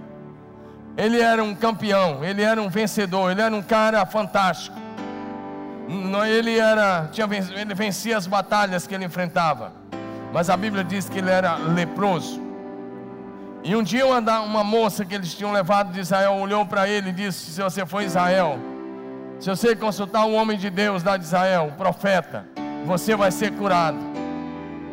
[0.96, 4.87] Ele era um campeão, ele era um vencedor, ele era um cara fantástico.
[6.26, 7.26] Ele era, tinha,
[7.56, 9.72] ele vencia as batalhas que ele enfrentava.
[10.32, 12.40] Mas a Bíblia diz que ele era leproso.
[13.64, 17.12] E um dia uma, moça que eles tinham levado de Israel olhou para ele e
[17.12, 18.58] disse: Se você for Israel,
[19.40, 22.46] se você consultar o homem de Deus lá de Israel, o profeta,
[22.84, 23.98] você vai ser curado.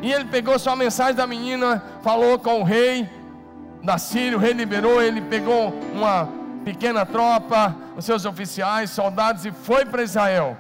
[0.02, 3.10] E ele pegou sua mensagem da menina, falou com o rei
[3.84, 6.28] da Síria, o rei liberou, ele pegou uma
[6.64, 10.58] pequena tropa, os seus oficiais, soldados e foi para Israel.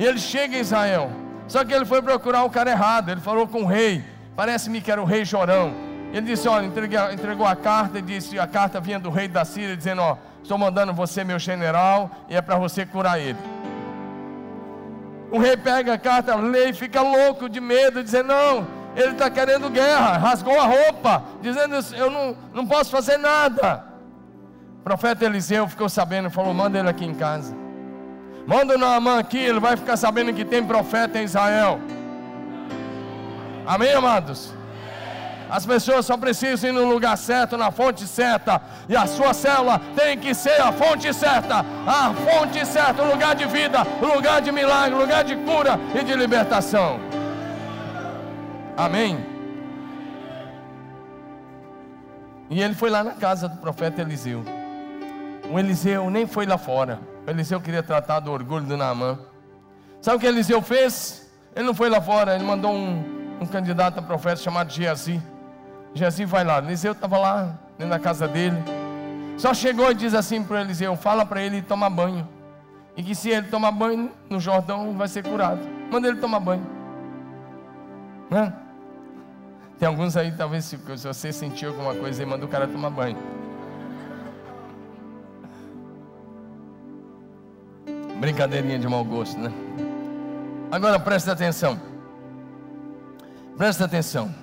[0.00, 1.10] E ele chega em Israel.
[1.46, 3.10] Só que ele foi procurar o cara errado.
[3.10, 4.02] Ele falou com o rei.
[4.34, 5.74] Parece-me que era o rei Jorão.
[6.10, 9.76] Ele disse: Olha, entregou, a carta e disse: A carta vinha do rei da Síria,
[9.76, 13.36] dizendo: Ó, estou mandando você, meu general, e é para você curar ele.
[15.30, 19.28] O rei pega a carta, lê e fica louco de medo, dizendo: Não, ele está
[19.28, 20.16] querendo guerra.
[20.16, 23.84] Rasgou a roupa, dizendo: Eu não, não posso fazer nada.
[24.78, 27.59] O profeta Eliseu ficou sabendo falou: Manda ele aqui em casa.
[28.46, 31.80] Manda o Naamã aqui, ele vai ficar sabendo que tem profeta em Israel.
[33.66, 34.52] Amém, amados?
[35.50, 38.62] As pessoas só precisam ir no lugar certo, na fonte certa.
[38.88, 41.64] E a sua célula tem que ser a fonte certa.
[41.86, 45.78] A fonte certa, o lugar de vida, o lugar de milagre, o lugar de cura
[45.98, 47.00] e de libertação.
[48.76, 49.26] Amém.
[52.48, 54.44] E ele foi lá na casa do profeta Eliseu.
[55.50, 57.09] O Eliseu nem foi lá fora.
[57.26, 59.18] Eliseu queria tratar do orgulho do Naamã.
[60.00, 61.30] Sabe o que Eliseu fez?
[61.54, 65.20] Ele não foi lá fora, ele mandou um, um candidato a profeta chamado Geazi.
[65.94, 66.58] Jesus vai lá.
[66.58, 68.56] Eliseu estava lá, dentro da casa dele.
[69.36, 72.28] Só chegou e diz assim para Eliseu: Fala para ele tomar banho.
[72.96, 75.60] E que se ele tomar banho no Jordão, vai ser curado.
[75.90, 76.66] Manda ele tomar banho.
[78.30, 78.52] Né?
[79.78, 83.16] Tem alguns aí, talvez, se você sentiu alguma coisa, e manda o cara tomar banho.
[88.20, 89.50] Brincadeirinha de mau gosto, né?
[90.70, 91.80] Agora presta atenção.
[93.56, 94.34] Presta atenção.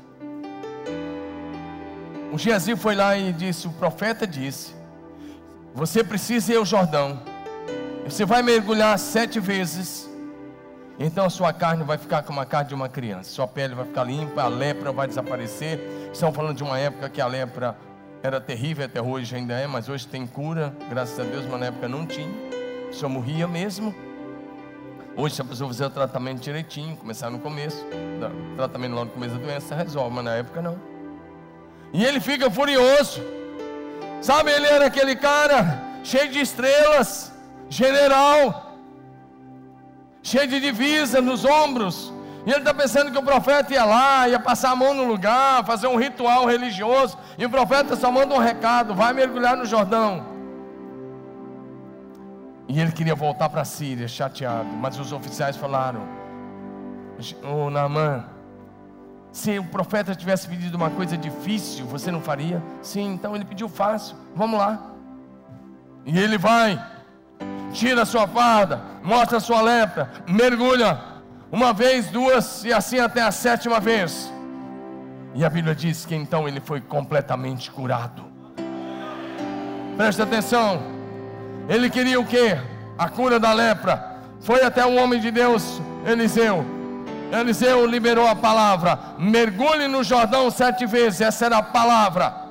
[2.34, 4.74] O Geazi foi lá e disse: O profeta disse:
[5.76, 7.22] Você precisa ir ao Jordão.
[8.04, 10.10] Você vai mergulhar sete vezes.
[10.98, 13.30] Então a sua carne vai ficar como a carne de uma criança.
[13.30, 15.80] Sua pele vai ficar limpa, a lepra vai desaparecer.
[16.12, 17.78] Estamos falando de uma época que a lepra
[18.24, 21.68] era terrível, até hoje ainda é, mas hoje tem cura, graças a Deus, mas na
[21.68, 22.57] época não tinha.
[22.92, 23.94] Só morria mesmo.
[25.16, 27.84] Hoje, se a pessoa fizer o tratamento direitinho, começar no começo,
[28.56, 30.80] tratamento lá no começo da doença resolve, mas na época não.
[31.92, 33.22] E ele fica furioso.
[34.22, 37.34] Sabe, ele era aquele cara cheio de estrelas,
[37.70, 38.78] general,
[40.22, 42.14] cheio de divisa nos ombros.
[42.46, 45.66] E ele está pensando que o profeta ia lá, ia passar a mão no lugar,
[45.66, 47.18] fazer um ritual religioso.
[47.38, 50.37] E o profeta só manda um recado: vai mergulhar no Jordão.
[52.68, 54.68] E ele queria voltar para a Síria, chateado.
[54.68, 56.02] Mas os oficiais falaram:
[57.44, 58.26] Ô oh, Naamã,
[59.32, 62.62] se o profeta tivesse pedido uma coisa difícil, você não faria?
[62.82, 64.16] Sim, então ele pediu fácil.
[64.36, 64.80] Vamos lá.
[66.06, 66.82] E ele vai,
[67.74, 71.00] tira a sua farda, mostra a sua lepra, mergulha,
[71.52, 74.32] uma vez, duas e assim até a sétima vez.
[75.36, 78.26] E a Bíblia diz que então ele foi completamente curado.
[79.96, 80.97] Presta atenção.
[81.68, 82.58] Ele queria o que?
[82.98, 84.18] A cura da lepra.
[84.40, 86.78] Foi até um homem de Deus, Eliseu
[87.32, 92.47] Eliseu liberou a palavra: mergulhe no Jordão sete vezes, essa era a palavra.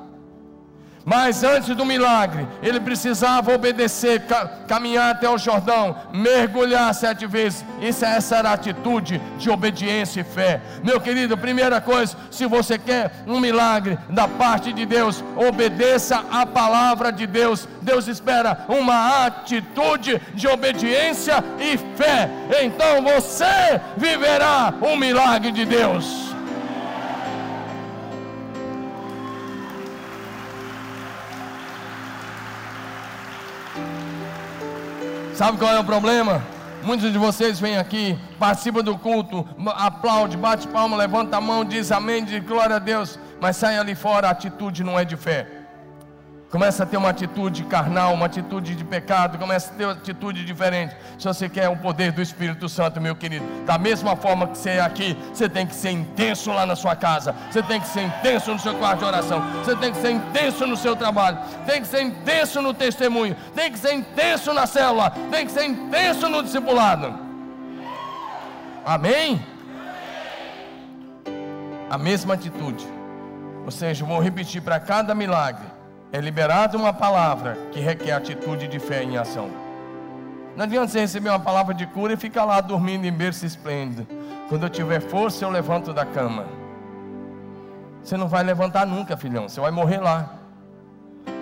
[1.07, 4.25] Mas antes do milagre, ele precisava obedecer,
[4.67, 7.65] caminhar até o Jordão, mergulhar sete vezes.
[7.81, 10.61] Isso, essa era a atitude de obediência e fé.
[10.83, 16.45] Meu querido, primeira coisa, se você quer um milagre da parte de Deus, obedeça a
[16.45, 17.69] palavra de Deus.
[17.81, 22.29] Deus espera uma atitude de obediência e fé.
[22.65, 26.26] Então você viverá o milagre de Deus.
[35.37, 36.43] Sabe qual é o problema?
[36.83, 41.93] Muitos de vocês vêm aqui, participam do culto, aplaude, bate palma, levanta a mão, diz
[41.93, 45.56] amém, diz glória a Deus, mas sai ali fora, a atitude não é de fé.
[46.51, 50.45] Começa a ter uma atitude carnal, uma atitude de pecado, começa a ter uma atitude
[50.45, 50.95] diferente.
[51.19, 54.71] Se você quer o poder do Espírito Santo, meu querido, da mesma forma que você
[54.71, 58.03] é aqui, você tem que ser intenso lá na sua casa, você tem que ser
[58.03, 61.81] intenso no seu quarto de oração, você tem que ser intenso no seu trabalho, tem
[61.81, 66.29] que ser intenso no testemunho, tem que ser intenso na célula, tem que ser intenso
[66.29, 67.13] no discipulado.
[68.85, 69.45] Amém?
[71.91, 72.87] A mesma atitude.
[73.65, 75.76] Ou seja, vou repetir para cada milagre
[76.13, 79.51] é liberada uma palavra que requer atitude de fé em ação.
[80.57, 84.07] Não adianta você receber uma palavra de cura e ficar lá dormindo em berço esplêndido.
[84.49, 86.47] Quando eu tiver força, eu levanto da cama.
[88.03, 89.49] Você não vai levantar nunca, filhão.
[89.49, 90.35] Você vai morrer lá.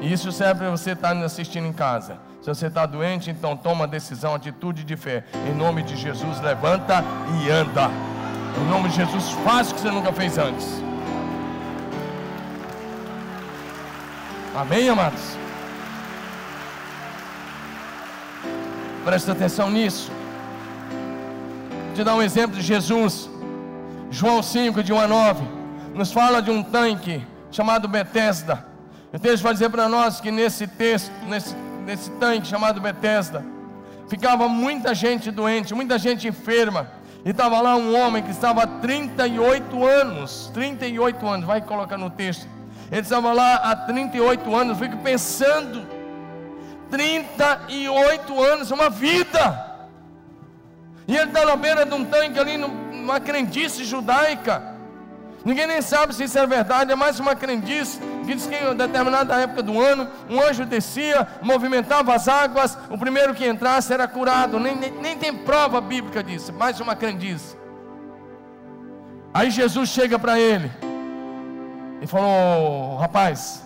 [0.01, 2.19] E isso serve para você estar assistindo em casa.
[2.41, 5.25] Se você está doente, então toma decisão, atitude de fé.
[5.49, 7.05] Em nome de Jesus, levanta
[7.41, 7.91] e anda.
[8.61, 10.83] Em nome de Jesus, faz o que você nunca fez antes.
[14.55, 15.37] Amém, amados?
[19.05, 20.13] Presta atenção nisso.
[21.87, 23.29] Vou te dar um exemplo de Jesus.
[24.13, 25.45] João 5, de 1 a 9,
[25.93, 28.65] nos fala de um tanque chamado Betesda.
[29.13, 33.45] O texto vai dizer para nós que nesse texto, nesse, nesse tanque chamado Betesda,
[34.09, 36.93] ficava muita gente doente, muita gente enferma.
[37.25, 42.09] E estava lá um homem que estava há 38 anos, 38 anos, vai colocar no
[42.09, 42.47] texto,
[42.91, 45.87] ele estava lá há 38 anos, fico pensando,
[46.91, 49.74] 38 anos, uma vida.
[51.07, 54.74] E ele está na beira de um tanque ali, numa crendice judaica.
[55.45, 58.74] Ninguém nem sabe se isso é verdade, é mais uma crendice que diz que em
[58.74, 64.09] determinada época do ano, um anjo descia, movimentava as águas, o primeiro que entrasse era
[64.09, 64.59] curado.
[64.59, 67.59] Nem, nem, nem tem prova bíblica disso, mais uma crendice.
[69.35, 70.70] Aí Jesus chega para ele
[72.05, 73.65] e falou: Rapaz,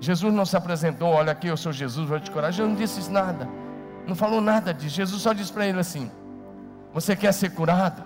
[0.00, 2.52] Jesus não se apresentou, olha aqui, eu sou Jesus, vou te curar.
[2.52, 3.48] Jesus não disse nada,
[4.06, 4.94] não falou nada disso.
[4.94, 6.08] Jesus só disse para ele assim:
[6.94, 8.04] Você quer ser curado?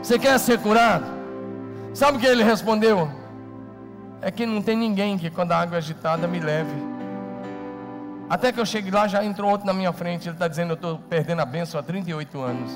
[0.00, 1.06] Você quer ser curado?
[1.92, 3.10] Sabe o que ele respondeu?
[4.22, 6.94] É que não tem ninguém que quando a água é agitada me leve.
[8.30, 10.28] Até que eu chegue lá, já entrou outro na minha frente.
[10.28, 12.70] Ele está dizendo: Eu estou perdendo a bênção há 38 anos.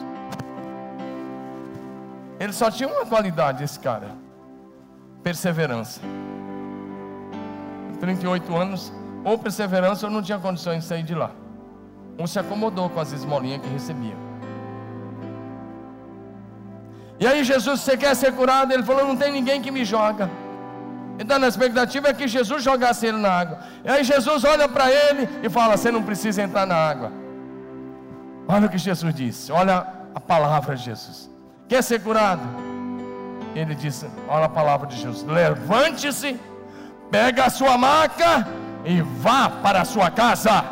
[2.40, 4.26] Ele só tinha uma qualidade, esse cara
[5.22, 6.00] perseverança.
[8.00, 8.92] 38 anos,
[9.24, 11.30] ou perseverança, ou não tinha condições de sair de lá.
[12.16, 14.16] Ou se acomodou com as esmolinhas que recebia.
[17.20, 18.72] E aí Jesus, você quer ser curado?
[18.72, 20.30] Ele falou, não tem ninguém que me joga.
[21.18, 23.58] Então a expectativa é que Jesus jogasse ele na água.
[23.84, 27.12] E aí Jesus olha para ele e fala, você não precisa entrar na água.
[28.46, 31.28] Olha o que Jesus disse, olha a palavra de Jesus.
[31.68, 32.67] Quer ser curado?
[33.54, 36.38] Ele disse: Olha a palavra de Jesus: Levante-se,
[37.10, 38.46] pega a sua maca
[38.84, 40.64] e vá para a sua casa.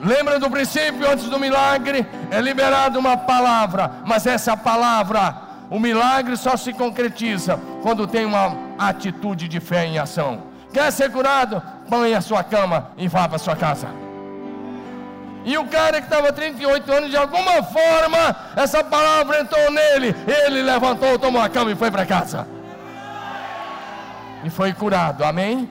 [0.00, 2.04] Lembra do princípio antes do milagre?
[2.30, 5.36] É liberada uma palavra, mas essa palavra,
[5.70, 10.42] o milagre só se concretiza quando tem uma atitude de fé em ação.
[10.72, 11.62] Quer ser curado?
[11.88, 14.01] Põe a sua cama e vá para a sua casa.
[15.44, 20.14] E o cara que estava 38 anos, de alguma forma, essa palavra entrou nele.
[20.26, 22.46] Ele levantou, tomou a cama e foi para casa.
[24.44, 25.68] E foi curado, amém?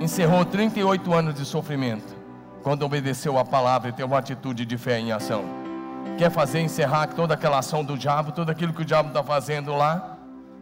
[0.00, 2.16] Encerrou 38 anos de sofrimento.
[2.62, 5.44] Quando obedeceu a palavra e teve uma atitude de fé em ação.
[6.18, 9.74] Quer fazer encerrar toda aquela ação do diabo, tudo aquilo que o diabo está fazendo
[9.74, 10.18] lá,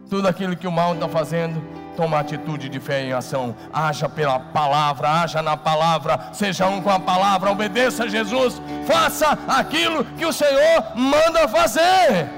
[0.09, 1.61] tudo aquilo que o mal está fazendo,
[1.97, 6.91] toma atitude de fé em ação, haja pela palavra, haja na palavra, seja um com
[6.91, 12.29] a palavra, obedeça a Jesus, faça aquilo que o Senhor manda fazer.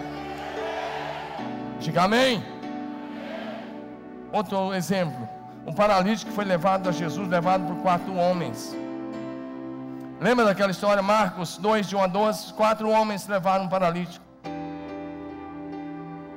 [1.81, 2.41] Diga amém.
[4.31, 5.27] Outro exemplo:
[5.67, 8.73] um paralítico foi levado a Jesus, levado por quatro homens.
[10.21, 12.53] Lembra daquela história, Marcos 2, de 1 a 12?
[12.53, 14.25] Quatro homens levaram um paralítico.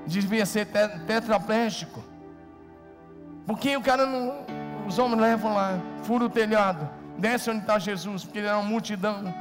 [0.06, 0.66] Devia ser
[1.06, 2.11] tetraplégico
[3.46, 4.44] Porque o cara não.
[4.86, 8.68] Os homens levam lá, fura o telhado, desce onde está Jesus, porque ele era uma
[8.68, 9.32] multidão.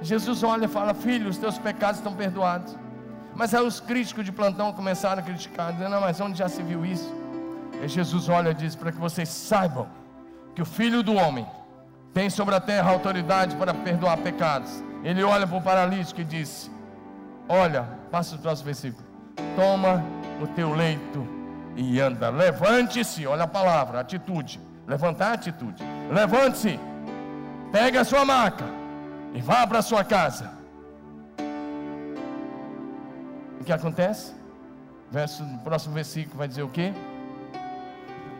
[0.00, 2.76] Jesus olha e fala: Filho, os teus pecados estão perdoados.
[3.34, 6.62] Mas aí os críticos de plantão começaram a criticar, dizendo: Não, mas onde já se
[6.62, 7.12] viu isso?
[7.82, 9.88] E Jesus olha e diz: Para que vocês saibam
[10.54, 11.46] que o Filho do Homem
[12.12, 14.82] tem sobre a terra autoridade para perdoar pecados.
[15.02, 16.70] Ele olha para o paralítico e diz:
[17.48, 19.04] Olha, passa o próximo versículo.
[19.56, 20.04] Toma
[20.40, 21.41] o teu leito
[21.76, 22.30] e anda.
[22.30, 24.60] Levante-se, olha a palavra, atitude.
[24.86, 25.82] Levantar a atitude.
[26.10, 26.78] Levante-se,
[27.70, 28.64] pegue a sua maca
[29.34, 30.50] e vá para a sua casa.
[33.60, 34.32] O que acontece?
[35.10, 36.92] Verso, próximo versículo vai dizer o que?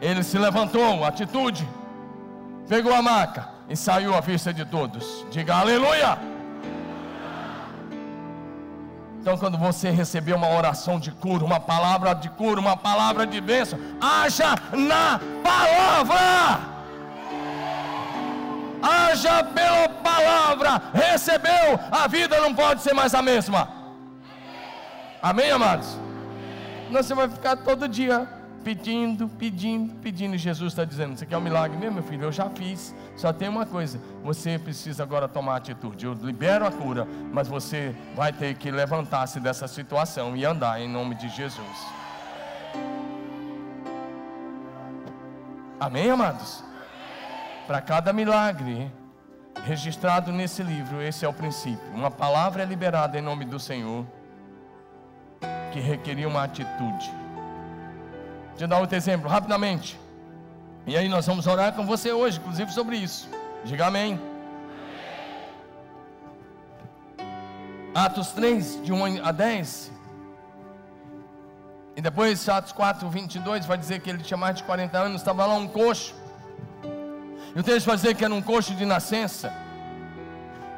[0.01, 1.69] Ele se levantou, atitude,
[2.69, 5.25] pegou a maca e saiu à vista de todos.
[5.31, 6.32] Diga aleluia!
[9.23, 13.41] Então, quando você receber uma oração de cura, uma palavra de cura, uma palavra de
[13.41, 16.59] bênção, haja na palavra.
[18.83, 20.83] Haja pela palavra.
[20.93, 23.69] Recebeu, a vida não pode ser mais a mesma.
[25.23, 25.97] Amém, amados?
[26.91, 28.29] Não, você vai ficar todo dia
[28.63, 30.35] pedindo, pedindo, pedindo.
[30.35, 32.25] E Jesus está dizendo: Você quer um milagre mesmo, meu filho?
[32.25, 32.95] Eu já fiz.
[33.17, 36.07] Só tem uma coisa: você precisa agora tomar atitude.
[36.07, 40.89] Eu libero a cura, mas você vai ter que levantar-se dessa situação e andar em
[40.89, 41.87] nome de Jesus.
[45.79, 46.63] Amém, amados?
[47.67, 48.91] Para cada milagre
[49.65, 51.93] registrado nesse livro, esse é o princípio.
[51.95, 54.07] Uma palavra é liberada em nome do Senhor
[55.73, 57.22] que requeria uma atitude.
[58.59, 59.99] Eu dar outro exemplo, rapidamente.
[60.87, 63.29] E aí nós vamos orar com você hoje, inclusive sobre isso.
[63.65, 64.21] Diga amém.
[67.95, 69.93] Atos 3, de 1 a 10.
[71.95, 75.45] E depois, Atos 4, 22, vai dizer que ele tinha mais de 40 anos, estava
[75.45, 76.15] lá um coxo.
[77.55, 79.53] E o texto vai dizer que era um coxo de nascença,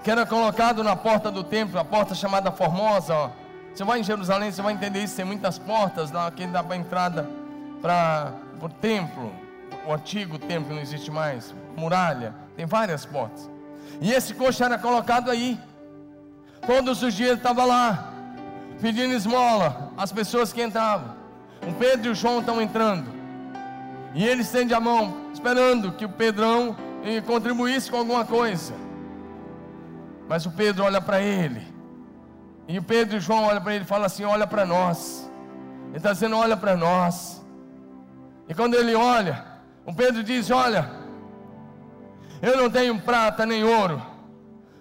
[0.03, 3.15] que era colocado na porta do templo, a porta chamada Formosa.
[3.15, 3.31] Ó.
[3.73, 6.77] Você vai em Jerusalém, você vai entender isso, tem muitas portas lá que dá para
[6.77, 7.44] entrada
[7.85, 8.33] para
[8.63, 9.31] o templo,
[9.87, 13.51] o antigo templo não existe mais, muralha, tem várias portas.
[14.01, 15.61] E esse coxo era colocado aí.
[16.67, 18.11] Todos os dias ele estava lá,
[18.81, 21.15] pedindo esmola, as pessoas que entravam.
[21.69, 23.13] O Pedro e o João estão entrando.
[24.15, 26.75] E ele estende a mão, esperando que o Pedrão
[27.05, 28.73] eh, contribuísse com alguma coisa.
[30.27, 31.61] Mas o Pedro olha para ele.
[32.67, 35.31] E o Pedro e o João olham para ele e falam assim: Olha para nós.
[35.89, 37.44] Ele está dizendo: Olha para nós.
[38.49, 39.45] E quando ele olha,
[39.87, 40.91] o Pedro diz: Olha,
[42.43, 44.03] eu não tenho prata nem ouro,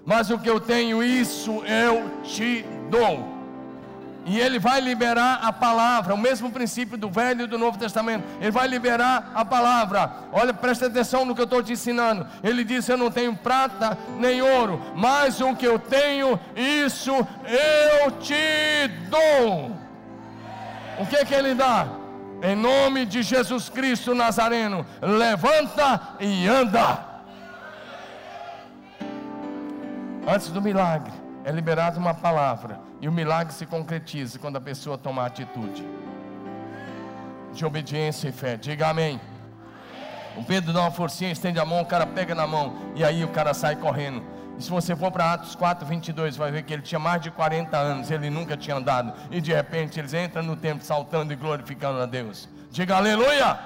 [0.06, 3.32] mas o que eu tenho, isso eu te dou.
[4.26, 8.24] E ele vai liberar a palavra, o mesmo princípio do Velho e do Novo Testamento.
[8.40, 10.12] Ele vai liberar a palavra.
[10.32, 12.26] Olha, presta atenção no que eu estou te ensinando.
[12.42, 18.12] Ele diz: Eu não tenho prata nem ouro, mas o que eu tenho, isso eu
[18.12, 19.72] te dou.
[21.00, 22.03] O que, que ele dá?
[22.44, 27.00] Em nome de Jesus Cristo Nazareno, levanta e anda.
[30.28, 31.14] Antes do milagre,
[31.46, 35.88] é liberada uma palavra, e o milagre se concretiza quando a pessoa toma atitude
[37.54, 38.58] de obediência e fé.
[38.58, 39.22] Diga amém.
[40.36, 43.24] O Pedro dá uma forcinha, estende a mão, o cara pega na mão, e aí
[43.24, 44.22] o cara sai correndo.
[44.64, 47.76] Se você for para Atos 4, 22, vai ver que ele tinha mais de 40
[47.76, 49.14] anos, ele nunca tinha andado.
[49.30, 52.48] E de repente eles entram no templo saltando e glorificando a Deus.
[52.72, 53.60] Diga aleluia!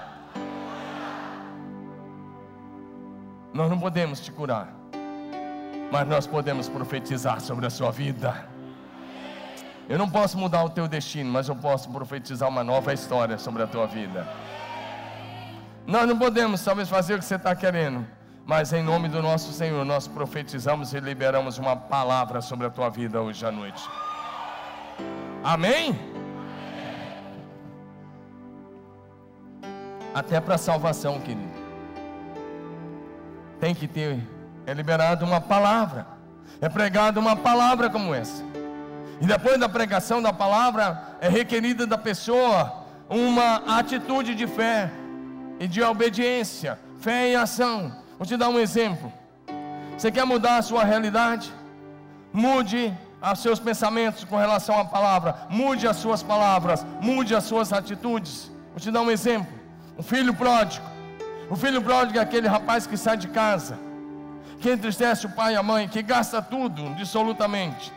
[3.54, 4.74] Nós não podemos te curar,
[5.92, 8.48] mas nós podemos profetizar sobre a sua vida.
[9.88, 13.62] Eu não posso mudar o teu destino, mas eu posso profetizar uma nova história sobre
[13.62, 14.28] a tua vida.
[15.86, 18.04] Nós não podemos talvez fazer o que você está querendo,
[18.48, 22.90] mas em nome do nosso Senhor, nós profetizamos e liberamos uma palavra sobre a tua
[22.90, 23.84] vida hoje à noite.
[25.44, 26.00] Amém?
[30.16, 31.46] Até para salvação, querido.
[33.60, 34.26] Tem que ter,
[34.66, 36.08] é liberado uma palavra,
[36.62, 38.46] é pregado uma palavra como essa.
[39.20, 44.90] E depois da pregação da palavra, é requerida da pessoa uma atitude de fé
[45.60, 48.07] e de obediência, fé em ação.
[48.18, 49.12] Vou te dar um exemplo.
[49.98, 51.54] Você quer mudar a sua realidade?
[52.34, 52.96] Mude
[53.32, 58.52] os seus pensamentos com relação à palavra, mude as suas palavras, mude as suas atitudes.
[58.72, 59.52] Vou te dar um exemplo.
[59.98, 60.86] O filho pródigo.
[61.50, 63.80] O filho pródigo é aquele rapaz que sai de casa,
[64.60, 67.94] que entristece o pai e a mãe, que gasta tudo, absolutamente.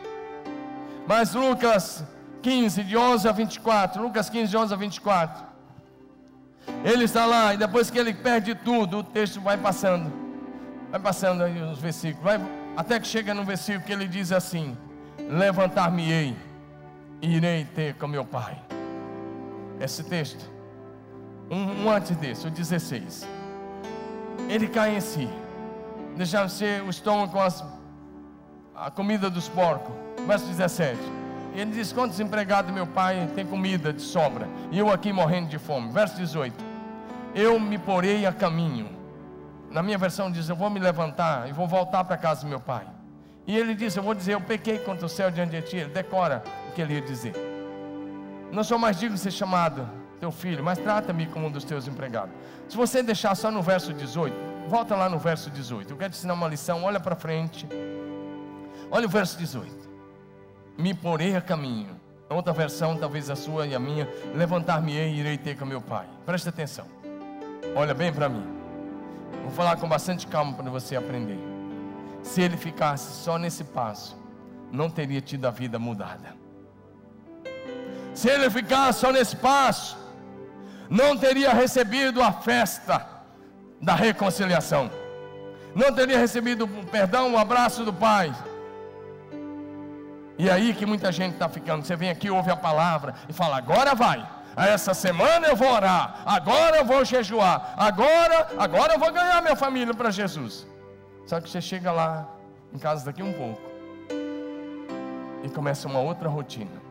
[1.05, 2.03] Mas Lucas
[2.41, 5.50] 15, de 11 a 24, Lucas 15, de 11 a 24.
[6.83, 10.11] Ele está lá, e depois que ele perde tudo, o texto vai passando.
[10.89, 12.23] Vai passando aí os versículos.
[12.23, 12.39] Vai,
[12.75, 14.77] até que chega no versículo que ele diz assim:
[15.29, 16.35] Levantar-me-ei
[17.21, 18.57] e irei ter com meu pai.
[19.79, 20.49] Esse texto.
[21.49, 23.27] Um, um antes desse, o 16.
[24.49, 25.29] Ele cai em si.
[26.15, 27.63] Deixava ser o estômago com as,
[28.75, 29.93] a comida dos porcos.
[30.25, 30.97] Verso 17.
[31.53, 34.47] Ele diz: Quantos empregados meu pai tem comida de sobra?
[34.71, 35.91] E eu aqui morrendo de fome.
[35.91, 36.55] Verso 18.
[37.35, 38.89] Eu me porei a caminho.
[39.69, 42.59] Na minha versão diz: Eu vou me levantar e vou voltar para casa do meu
[42.59, 42.85] pai.
[43.45, 45.77] E ele diz: Eu vou dizer, eu pequei contra o céu diante de ti.
[45.77, 47.33] Ele decora o que ele ia dizer.
[48.51, 49.87] Não sou mais digno de ser chamado
[50.19, 52.33] teu filho, mas trata-me como um dos teus empregados.
[52.69, 54.35] Se você deixar só no verso 18,
[54.67, 55.91] volta lá no verso 18.
[55.91, 57.67] Eu quero te ensinar uma lição, olha para frente.
[58.89, 59.90] Olha o verso 18
[60.77, 61.99] me porei a caminho.
[62.29, 66.07] Outra versão, talvez a sua e a minha, levantar-me-ei e irei ter com meu pai.
[66.25, 66.85] Presta atenção.
[67.75, 68.45] Olha bem para mim.
[69.43, 71.39] Vou falar com bastante calma para você aprender.
[72.23, 74.15] Se ele ficasse só nesse passo,
[74.71, 76.33] não teria tido a vida mudada.
[78.13, 79.97] Se ele ficasse só nesse passo,
[80.89, 83.05] não teria recebido a festa
[83.81, 84.89] da reconciliação.
[85.75, 88.33] Não teria recebido o perdão, o abraço do Pai
[90.37, 91.85] e aí que muita gente está ficando.
[91.85, 94.27] Você vem aqui, ouve a palavra e fala: agora vai.
[94.55, 99.55] Essa semana eu vou orar, agora eu vou jejuar, agora, agora eu vou ganhar minha
[99.55, 100.67] família para Jesus.
[101.25, 102.27] Só que você chega lá
[102.73, 103.61] em casa daqui um pouco
[105.43, 106.81] e começa uma outra rotina.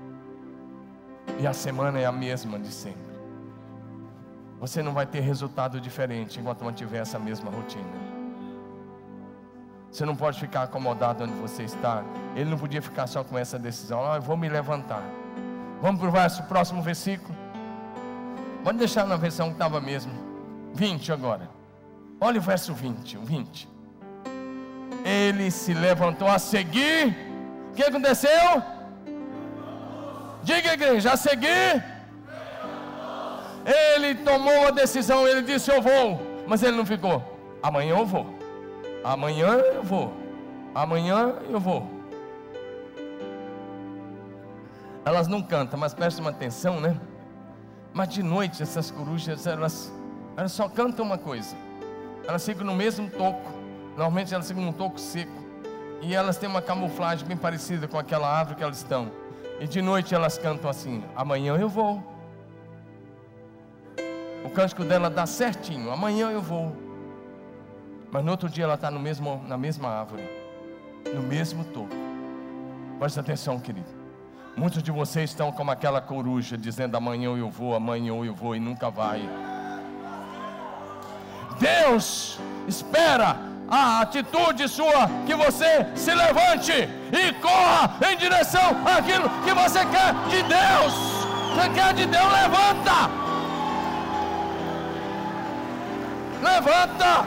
[1.39, 3.11] E a semana é a mesma de sempre.
[4.59, 7.85] Você não vai ter resultado diferente enquanto mantiver essa mesma rotina.
[9.91, 12.05] Você não pode ficar acomodado onde você está.
[12.35, 14.05] Ele não podia ficar só com essa decisão.
[14.05, 15.03] Ah, eu vou me levantar.
[15.81, 17.37] Vamos para o próximo versículo.
[18.63, 20.13] Pode deixar na versão que estava mesmo.
[20.75, 21.49] 20 agora.
[22.21, 23.17] Olha o verso 20.
[23.17, 23.69] 20.
[25.05, 27.17] Ele se levantou a seguir.
[27.71, 28.63] O que aconteceu?
[30.43, 31.85] Diga, igreja, a seguir.
[33.65, 35.27] Ele tomou a decisão.
[35.27, 36.21] Ele disse: Eu vou.
[36.47, 37.23] Mas ele não ficou.
[37.63, 38.27] Amanhã eu vou.
[39.03, 40.13] Amanhã eu vou.
[40.75, 42.00] Amanhã eu vou.
[45.05, 46.99] Elas não cantam, mas prestem atenção, né?
[47.93, 49.93] Mas de noite essas corujas, elas,
[50.37, 51.57] elas só cantam uma coisa.
[52.27, 53.51] Elas ficam no mesmo toco.
[53.97, 55.33] Normalmente elas ficam num toco seco.
[56.03, 59.11] E elas têm uma camuflagem bem parecida com aquela árvore que elas estão.
[59.59, 62.03] E de noite elas cantam assim: Amanhã eu vou.
[64.45, 66.75] O cântico dela dá certinho: Amanhã eu vou.
[68.11, 70.29] Mas no outro dia ela está na mesma árvore,
[71.15, 71.95] no mesmo topo.
[72.99, 74.00] Presta atenção, querido.
[74.57, 78.61] Muitos de vocês estão como aquela coruja, dizendo amanhã eu vou, amanhã eu vou e
[78.61, 79.29] nunca vai.
[81.59, 83.37] Deus espera
[83.69, 90.13] a atitude sua que você se levante e corra em direção àquilo que você quer
[90.29, 90.95] de Deus.
[91.55, 93.11] Você quer de Deus, levanta.
[96.43, 97.25] Levanta.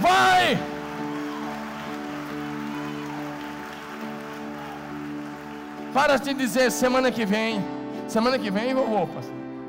[0.00, 0.73] Vai!
[5.94, 7.64] Para de dizer semana que vem.
[8.08, 9.08] Semana que vem eu vou,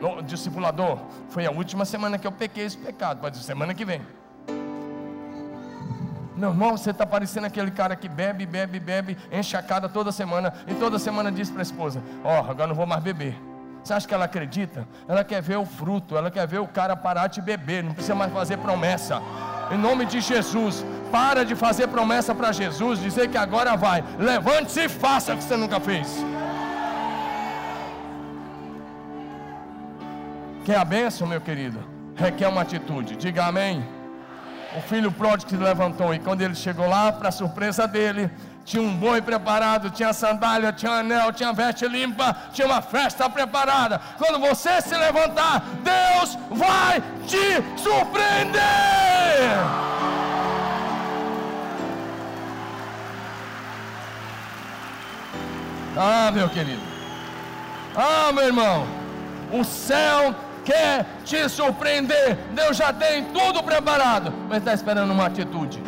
[0.02, 0.98] no discipulador.
[1.30, 3.20] Foi a última semana que eu pequei esse pecado.
[3.20, 4.02] Pode dizer, semana que vem.
[6.36, 10.12] Meu irmão, você está parecendo aquele cara que bebe, bebe, bebe, enche a cara toda
[10.12, 10.52] semana.
[10.68, 13.40] E toda semana diz para a esposa: Ó, oh, agora não vou mais beber.
[13.84, 14.88] Você acha que ela acredita?
[15.08, 18.16] Ela quer ver o fruto, ela quer ver o cara parar de beber, não precisa
[18.16, 19.22] mais fazer promessa.
[19.72, 24.04] Em nome de Jesus, para de fazer promessa para Jesus, dizer que agora vai.
[24.20, 26.24] Levante-se e faça o que você nunca fez.
[30.66, 31.80] Quer a bênção, meu querido?
[32.16, 33.16] Requer uma atitude.
[33.16, 33.86] Diga amém.
[34.76, 38.30] O filho pródigo se levantou e quando ele chegou lá, para surpresa dele,
[38.66, 44.02] tinha um boi preparado, tinha sandália, tinha anel, tinha veste limpa, tinha uma festa preparada.
[44.18, 49.85] Quando você se levantar, Deus vai te surpreender.
[55.98, 56.82] Ah, meu querido.
[57.96, 58.86] Ah, meu irmão.
[59.52, 60.36] O céu
[60.66, 62.36] quer te surpreender.
[62.54, 65.82] Deus já tem tudo preparado, mas está esperando uma atitude.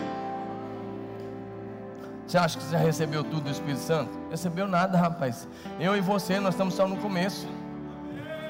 [2.26, 4.12] Você acha que você já recebeu tudo do Espírito Santo?
[4.30, 5.47] Recebeu nada, rapaz.
[5.80, 7.47] Eu e você, nós estamos só no começo.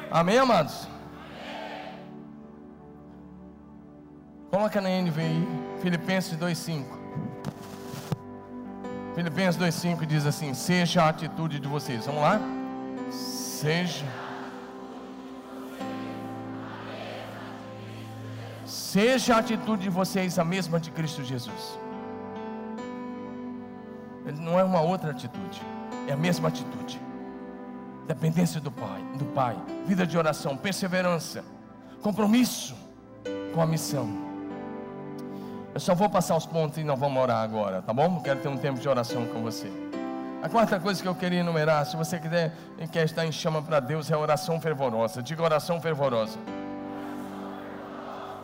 [0.10, 0.88] Amém, amados?
[4.50, 5.48] Coloca na NVI,
[5.82, 7.07] Filipenses 2,5.
[9.18, 12.06] Filipenses 2,5 diz assim: Seja a atitude de vocês.
[12.06, 12.40] Vamos lá?
[13.10, 14.06] Seja.
[18.64, 21.80] Seja a atitude de vocês a mesma de Cristo Jesus.
[24.24, 25.64] Ele não é uma outra atitude,
[26.08, 27.02] é a mesma atitude.
[28.06, 29.58] Dependência do Pai, do Pai,
[29.88, 31.44] vida de oração, perseverança,
[32.04, 32.76] compromisso
[33.52, 34.27] com a missão.
[35.78, 38.20] Eu só vou passar os pontos e nós vamos orar agora, tá bom?
[38.22, 39.72] Quero ter um tempo de oração com você.
[40.42, 42.52] A quarta coisa que eu queria enumerar, se você quiser
[42.92, 45.22] quer estar em chama para Deus, é a oração fervorosa.
[45.22, 46.40] Diga oração fervorosa.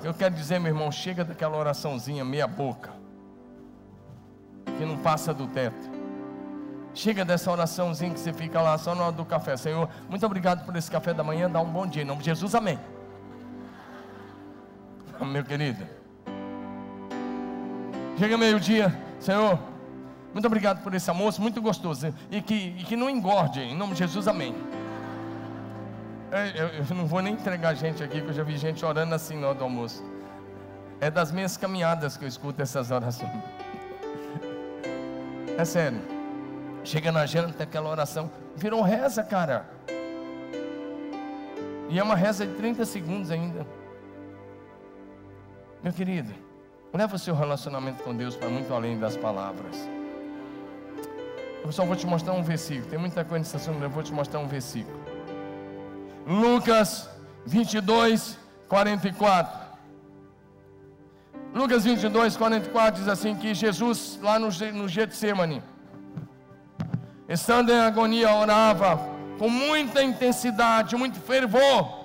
[0.04, 2.92] Eu quero dizer, meu irmão, chega daquela oraçãozinha meia boca,
[4.78, 5.90] que não passa do teto.
[6.94, 9.58] Chega dessa oraçãozinha que você fica lá só na hora do café.
[9.58, 11.50] Senhor, muito obrigado por esse café da manhã.
[11.50, 12.04] Dá um bom dia.
[12.04, 12.80] Em nome de Jesus, amém.
[15.20, 16.03] Meu querido.
[18.18, 19.60] Chega meio-dia, Senhor.
[20.34, 22.14] Muito obrigado por esse almoço, muito gostoso.
[22.30, 24.56] E que, e que não engorde, em nome de Jesus, amém.
[26.56, 29.40] Eu, eu, não vou nem entregar gente aqui, que eu já vi gente orando assim
[29.40, 30.04] na hora do almoço.
[31.00, 33.32] É das minhas caminhadas que eu escuto essas orações.
[35.58, 36.02] É sério.
[36.84, 38.32] Chega na janta, aquela oração.
[38.56, 39.70] Virou reza, cara.
[41.90, 43.66] E é uma reza de 30 segundos ainda.
[45.84, 46.34] Meu querido,
[46.94, 49.90] leva o seu relacionamento com Deus para muito além das palavras.
[51.66, 52.88] Eu só vou te mostrar um versículo.
[52.88, 55.00] Tem muita coisa nessa semana, eu vou te mostrar um versículo.
[56.28, 57.10] Lucas
[57.46, 58.38] 22,
[58.68, 59.64] 44.
[61.54, 65.64] Lucas 22, 44 diz assim: que Jesus, lá no, no Getsemane,
[67.28, 69.00] estando em agonia, orava
[69.40, 72.03] com muita intensidade, muito fervor.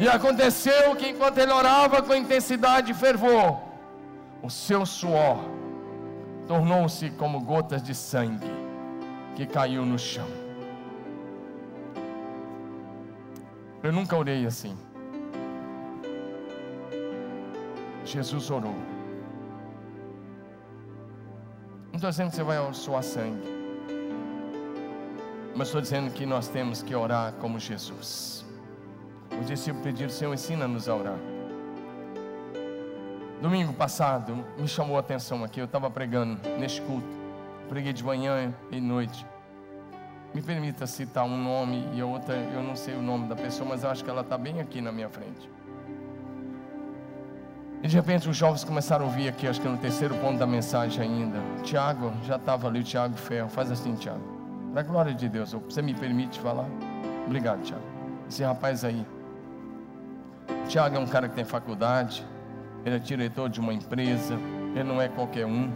[0.00, 3.60] E aconteceu que enquanto ele orava com intensidade e fervor,
[4.42, 5.38] o seu suor
[6.48, 8.50] tornou-se como gotas de sangue
[9.36, 10.28] que caiu no chão.
[13.82, 14.76] Eu nunca orei assim.
[18.04, 18.74] Jesus orou.
[21.88, 23.48] Não estou dizendo que você vai suar sangue.
[25.54, 28.41] Mas estou dizendo que nós temos que orar como Jesus.
[29.40, 31.18] Os discípulos pediram, Senhor, ensina-nos a orar.
[33.40, 37.08] Domingo passado, me chamou a atenção aqui, eu estava pregando neste culto.
[37.68, 39.26] Preguei de manhã e noite.
[40.32, 43.68] Me permita citar um nome e a outra, eu não sei o nome da pessoa,
[43.68, 45.50] mas acho que ela está bem aqui na minha frente.
[47.82, 50.46] E de repente os jovens começaram a ouvir aqui, acho que no terceiro ponto da
[50.46, 51.38] mensagem ainda.
[51.64, 53.48] Tiago, já estava ali o Tiago Ferro.
[53.48, 54.22] Faz assim, Tiago.
[54.72, 56.68] Para glória de Deus, você me permite falar?
[57.26, 57.82] Obrigado, Tiago.
[58.28, 59.04] Esse rapaz aí.
[60.68, 62.26] Tiago é um cara que tem faculdade,
[62.84, 64.38] ele é diretor de uma empresa,
[64.74, 65.70] ele não é qualquer um.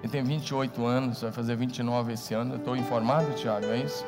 [0.00, 2.54] Ele tem 28 anos, vai fazer 29 esse ano.
[2.54, 4.04] Eu estou informado, Tiago, é isso?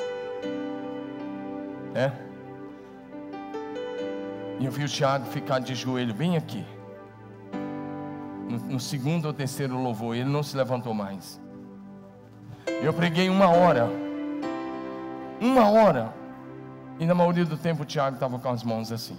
[1.94, 2.12] É?
[4.60, 6.64] E eu vi o Tiago ficar de joelho bem aqui.
[8.48, 11.40] No, no segundo ou terceiro louvor, ele não se levantou mais.
[12.82, 13.88] Eu preguei uma hora.
[15.40, 16.14] Uma hora.
[16.98, 19.16] E na maioria do tempo o Tiago estava com as mãos assim.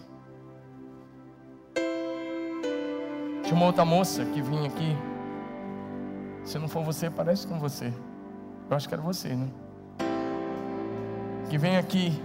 [3.51, 4.95] Tinha uma outra moça que vinha aqui
[6.45, 7.93] se não for você, parece com você.
[8.69, 9.49] Eu acho que era você, né?
[11.49, 12.17] Que vem aqui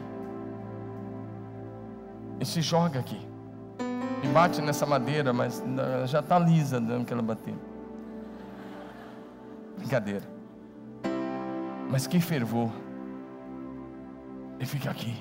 [2.38, 3.20] e se joga aqui.
[4.22, 5.60] E bate nessa madeira, mas
[6.04, 7.56] já está lisa dando que ela bateu.
[9.78, 10.22] Brincadeira.
[11.90, 12.70] Mas que fervor.
[14.60, 15.20] E fica aqui.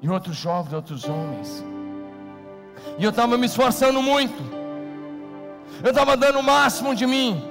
[0.00, 1.73] E outros jovens, outros homens.
[2.98, 4.64] E eu estava me esforçando muito
[5.82, 7.42] eu estava dando o máximo de mim.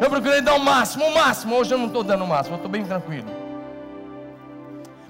[0.00, 1.54] Eu procurei dar o máximo, o máximo.
[1.54, 3.28] Hoje eu não estou dando o máximo, eu estou bem tranquilo.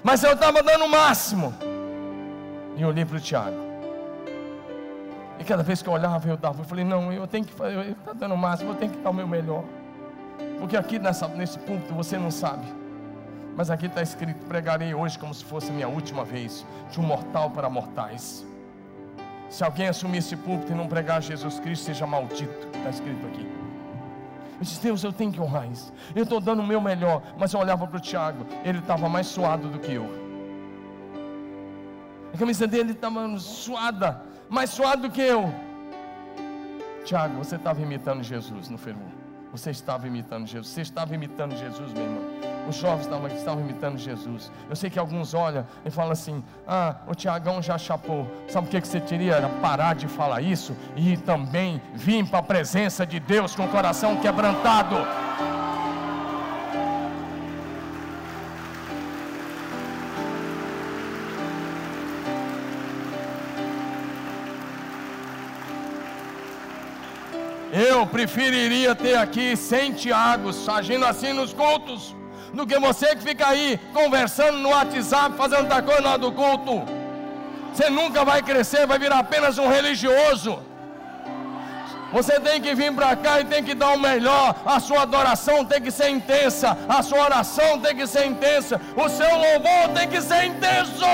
[0.03, 1.53] Mas eu estava dando o máximo.
[2.75, 3.55] E olhei para o Tiago.
[5.39, 6.61] E cada vez que eu olhava, eu dava.
[6.61, 8.97] Eu falei, não, eu tenho que fazer, eu estou dando o máximo, eu tenho que
[8.99, 9.63] dar o meu melhor.
[10.59, 12.65] Porque aqui nessa, nesse púlpito você não sabe.
[13.55, 17.51] Mas aqui está escrito: pregarei hoje como se fosse minha última vez, de um mortal
[17.51, 18.45] para mortais.
[19.49, 22.67] Se alguém assumir esse púlpito e não pregar Jesus Cristo, seja maldito.
[22.77, 23.47] Está escrito aqui.
[24.59, 25.91] Eu disse, Deus, eu tenho que honrar isso.
[26.13, 27.23] Eu estou dando o meu melhor.
[27.37, 30.07] Mas eu olhava para o Tiago, ele estava mais suado do que eu.
[32.33, 35.51] A camisa dele estava suada, mais suada do que eu.
[37.03, 39.18] Tiago, você estava imitando Jesus no fervor.
[39.51, 40.67] Você estava imitando Jesus.
[40.67, 42.23] Você estava imitando Jesus, meu irmão.
[42.67, 44.51] Os jovens estavam, imitando Jesus.
[44.69, 48.27] Eu sei que alguns olham e falam assim: Ah, o Tiagão já chapou.
[48.47, 49.33] Sabe o que, que você teria?
[49.33, 53.69] Era parar de falar isso e também vir para a presença de Deus com o
[53.69, 54.95] coração quebrantado.
[68.19, 72.13] Preferiria ter aqui 100 Tiagos agindo assim nos cultos,
[72.53, 76.83] do que você que fica aí conversando no WhatsApp, fazendo outra coisa hora do culto.
[77.73, 80.59] Você nunca vai crescer, vai virar apenas um religioso.
[82.11, 84.55] Você tem que vir para cá e tem que dar o melhor.
[84.65, 86.77] A sua adoração tem que ser intensa.
[86.89, 88.81] A sua oração tem que ser intensa.
[88.97, 91.05] O seu louvor tem que ser intenso.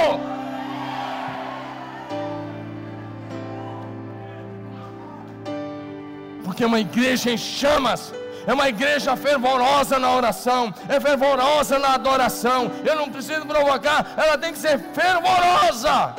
[6.55, 8.13] Porque uma igreja em chamas
[8.47, 12.71] é uma igreja fervorosa na oração, é fervorosa na adoração.
[12.85, 16.15] Eu não preciso provocar, ela tem que ser fervorosa.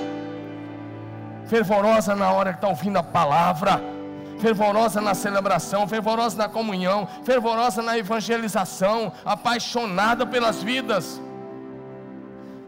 [1.46, 3.80] Fervorosa na hora que está ouvindo a palavra
[4.38, 11.18] fervorosa na celebração, fervorosa na comunhão, fervorosa na evangelização, apaixonada pelas vidas.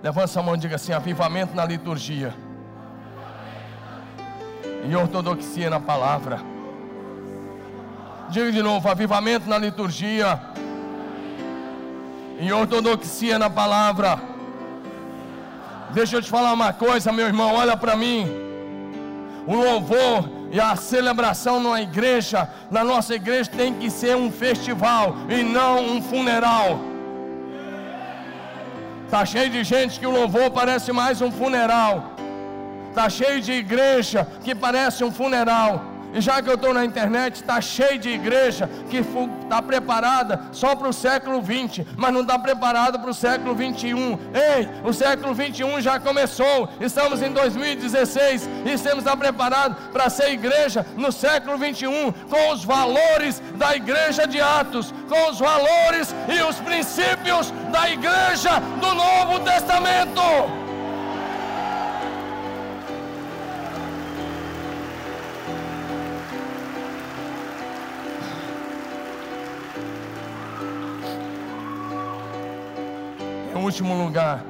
[0.02, 2.34] Levanta sua mão e diga assim: avivamento na liturgia
[4.88, 6.56] e ortodoxia na palavra.
[8.30, 10.40] Diga de novo: avivamento na liturgia
[12.38, 14.20] e ortodoxia na palavra.
[15.90, 18.28] Deixa eu te falar uma coisa, meu irmão, olha para mim.
[19.46, 25.16] O louvor e a celebração na igreja, na nossa igreja, tem que ser um festival
[25.28, 26.80] e não um funeral.
[29.06, 32.12] Está cheio de gente que o louvor parece mais um funeral.
[32.90, 35.97] Está cheio de igreja que parece um funeral.
[36.12, 40.74] E já que eu estou na internet, está cheio de igreja que está preparada só
[40.74, 44.18] para o século 20, mas não está preparada para o século 21.
[44.34, 50.86] Ei, o século 21 já começou, estamos em 2016 e estamos preparados para ser igreja
[50.96, 56.56] no século 21, com os valores da igreja de Atos, com os valores e os
[56.56, 60.57] princípios da igreja do Novo Testamento.
[73.78, 74.44] Último lugar,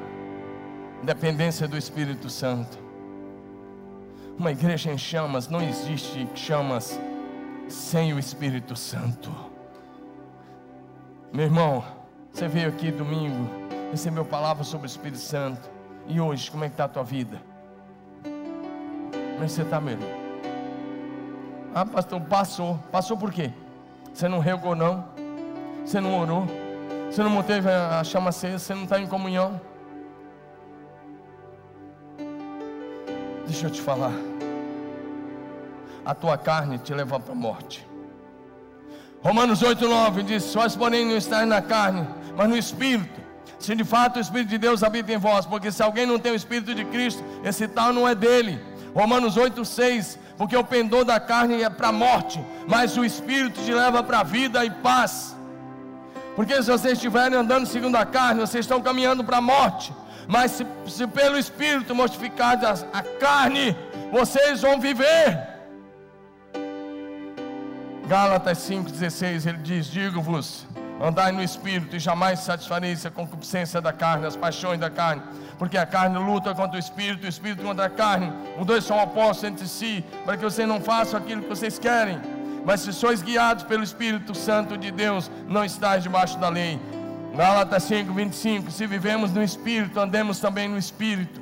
[1.02, 2.78] dependência do Espírito Santo.
[4.38, 6.98] Uma igreja em chamas, não existe chamas
[7.68, 9.30] sem o Espírito Santo.
[11.30, 11.84] Meu irmão,
[12.32, 13.46] você veio aqui domingo,
[13.90, 15.68] recebeu palavra sobre o Espírito Santo.
[16.06, 17.38] E hoje, como é que está a tua vida?
[18.22, 20.08] Como é que você está, meu irmão?
[21.74, 22.78] Ah, pastor, passou.
[22.90, 23.52] Passou por quê?
[24.14, 25.04] Você não regou, não?
[25.84, 26.46] Você não orou?
[27.10, 29.60] Você não manteve a chama acesa, você não está em comunhão.
[33.46, 34.12] Deixa eu te falar.
[36.04, 37.86] A tua carne te leva para a morte.
[39.22, 42.06] Romanos 8,9 diz: Sós, porém, não estáis na carne,
[42.36, 43.20] mas no Espírito.
[43.58, 46.32] Se de fato o Espírito de Deus habita em vós, porque se alguém não tem
[46.32, 48.60] o Espírito de Cristo, esse tal não é dele.
[48.94, 53.72] Romanos 8,6: Porque o pendor da carne é para a morte, mas o Espírito te
[53.72, 55.37] leva para a vida e paz.
[56.38, 59.92] Porque se vocês estiverem andando segundo a carne, vocês estão caminhando para a morte.
[60.28, 63.76] Mas se, se, pelo Espírito mortificar a, a carne,
[64.12, 65.36] vocês vão viver.
[68.06, 70.64] Gálatas 5,16 ele diz: Digo-vos,
[71.02, 75.22] andai no Espírito e jamais satisfareis a concupiscência da carne, as paixões da carne.
[75.58, 78.32] Porque a carne luta contra o Espírito, o Espírito contra a carne.
[78.56, 82.37] Os dois são opostos entre si, para que vocês não façam aquilo que vocês querem.
[82.68, 86.78] Mas se sois guiados pelo Espírito Santo de Deus, não estáis debaixo da lei.
[87.34, 88.70] Gálatas 5, 25.
[88.70, 91.40] Se vivemos no Espírito, andemos também no Espírito.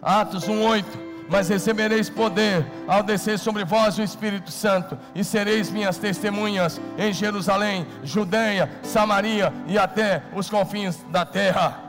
[0.00, 5.70] Atos 1, 8 mas recebereis poder ao descer sobre vós o Espírito Santo, e sereis
[5.70, 11.80] minhas testemunhas em Jerusalém, Judeia, Samaria e até os confins da terra.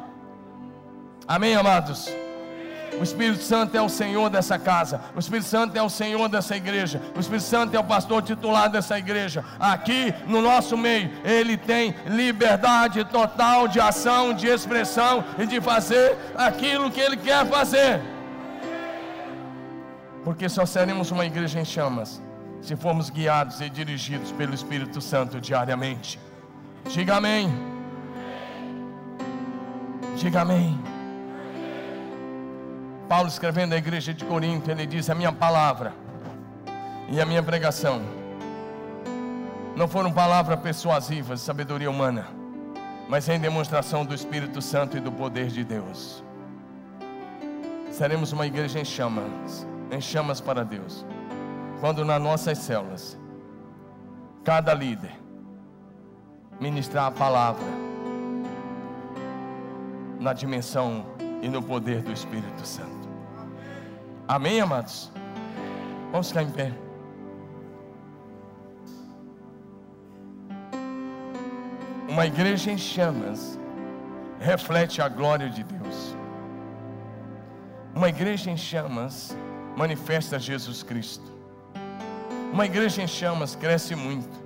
[1.28, 2.10] Amém, amados?
[3.00, 5.02] O Espírito Santo é o Senhor dessa casa.
[5.16, 7.02] O Espírito Santo é o Senhor dessa igreja.
[7.16, 9.44] O Espírito Santo é o pastor titular dessa igreja.
[9.60, 16.18] Aqui no nosso meio, ele tem liberdade total de ação, de expressão e de fazer
[16.36, 18.02] aquilo que ele quer fazer.
[20.24, 22.22] Porque só seremos uma igreja em chamas
[22.66, 26.20] se formos guiados e dirigidos pelo Espírito Santo diariamente.
[26.90, 27.48] Diga amém.
[30.18, 30.95] Diga amém.
[33.08, 35.94] Paulo escrevendo à igreja de Corinto, ele diz: A minha palavra
[37.10, 38.02] e a minha pregação
[39.76, 42.28] não foram palavras persuasivas sabedoria humana,
[43.08, 46.24] mas em demonstração do Espírito Santo e do poder de Deus.
[47.92, 51.06] Seremos uma igreja em chamas, em chamas para Deus,
[51.80, 53.18] quando nas nossas células,
[54.44, 55.12] cada líder
[56.60, 57.66] ministrar a palavra
[60.20, 61.06] na dimensão
[61.42, 62.95] e no poder do Espírito Santo.
[64.28, 65.12] Amém, amados?
[66.12, 66.74] Vamos ficar em pé.
[72.10, 73.60] Uma igreja em chamas
[74.40, 76.16] reflete a glória de Deus.
[77.94, 79.38] Uma igreja em chamas
[79.78, 81.32] manifesta Jesus Cristo.
[82.52, 84.44] Uma igreja em chamas cresce muito.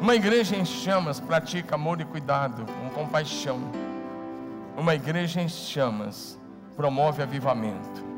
[0.00, 3.60] Uma igreja em chamas pratica amor e cuidado, com compaixão.
[4.74, 6.38] Uma igreja em chamas
[6.76, 8.11] promove avivamento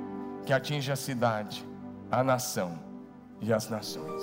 [0.45, 1.65] que atinge a cidade,
[2.11, 2.79] a nação
[3.41, 4.23] e as nações.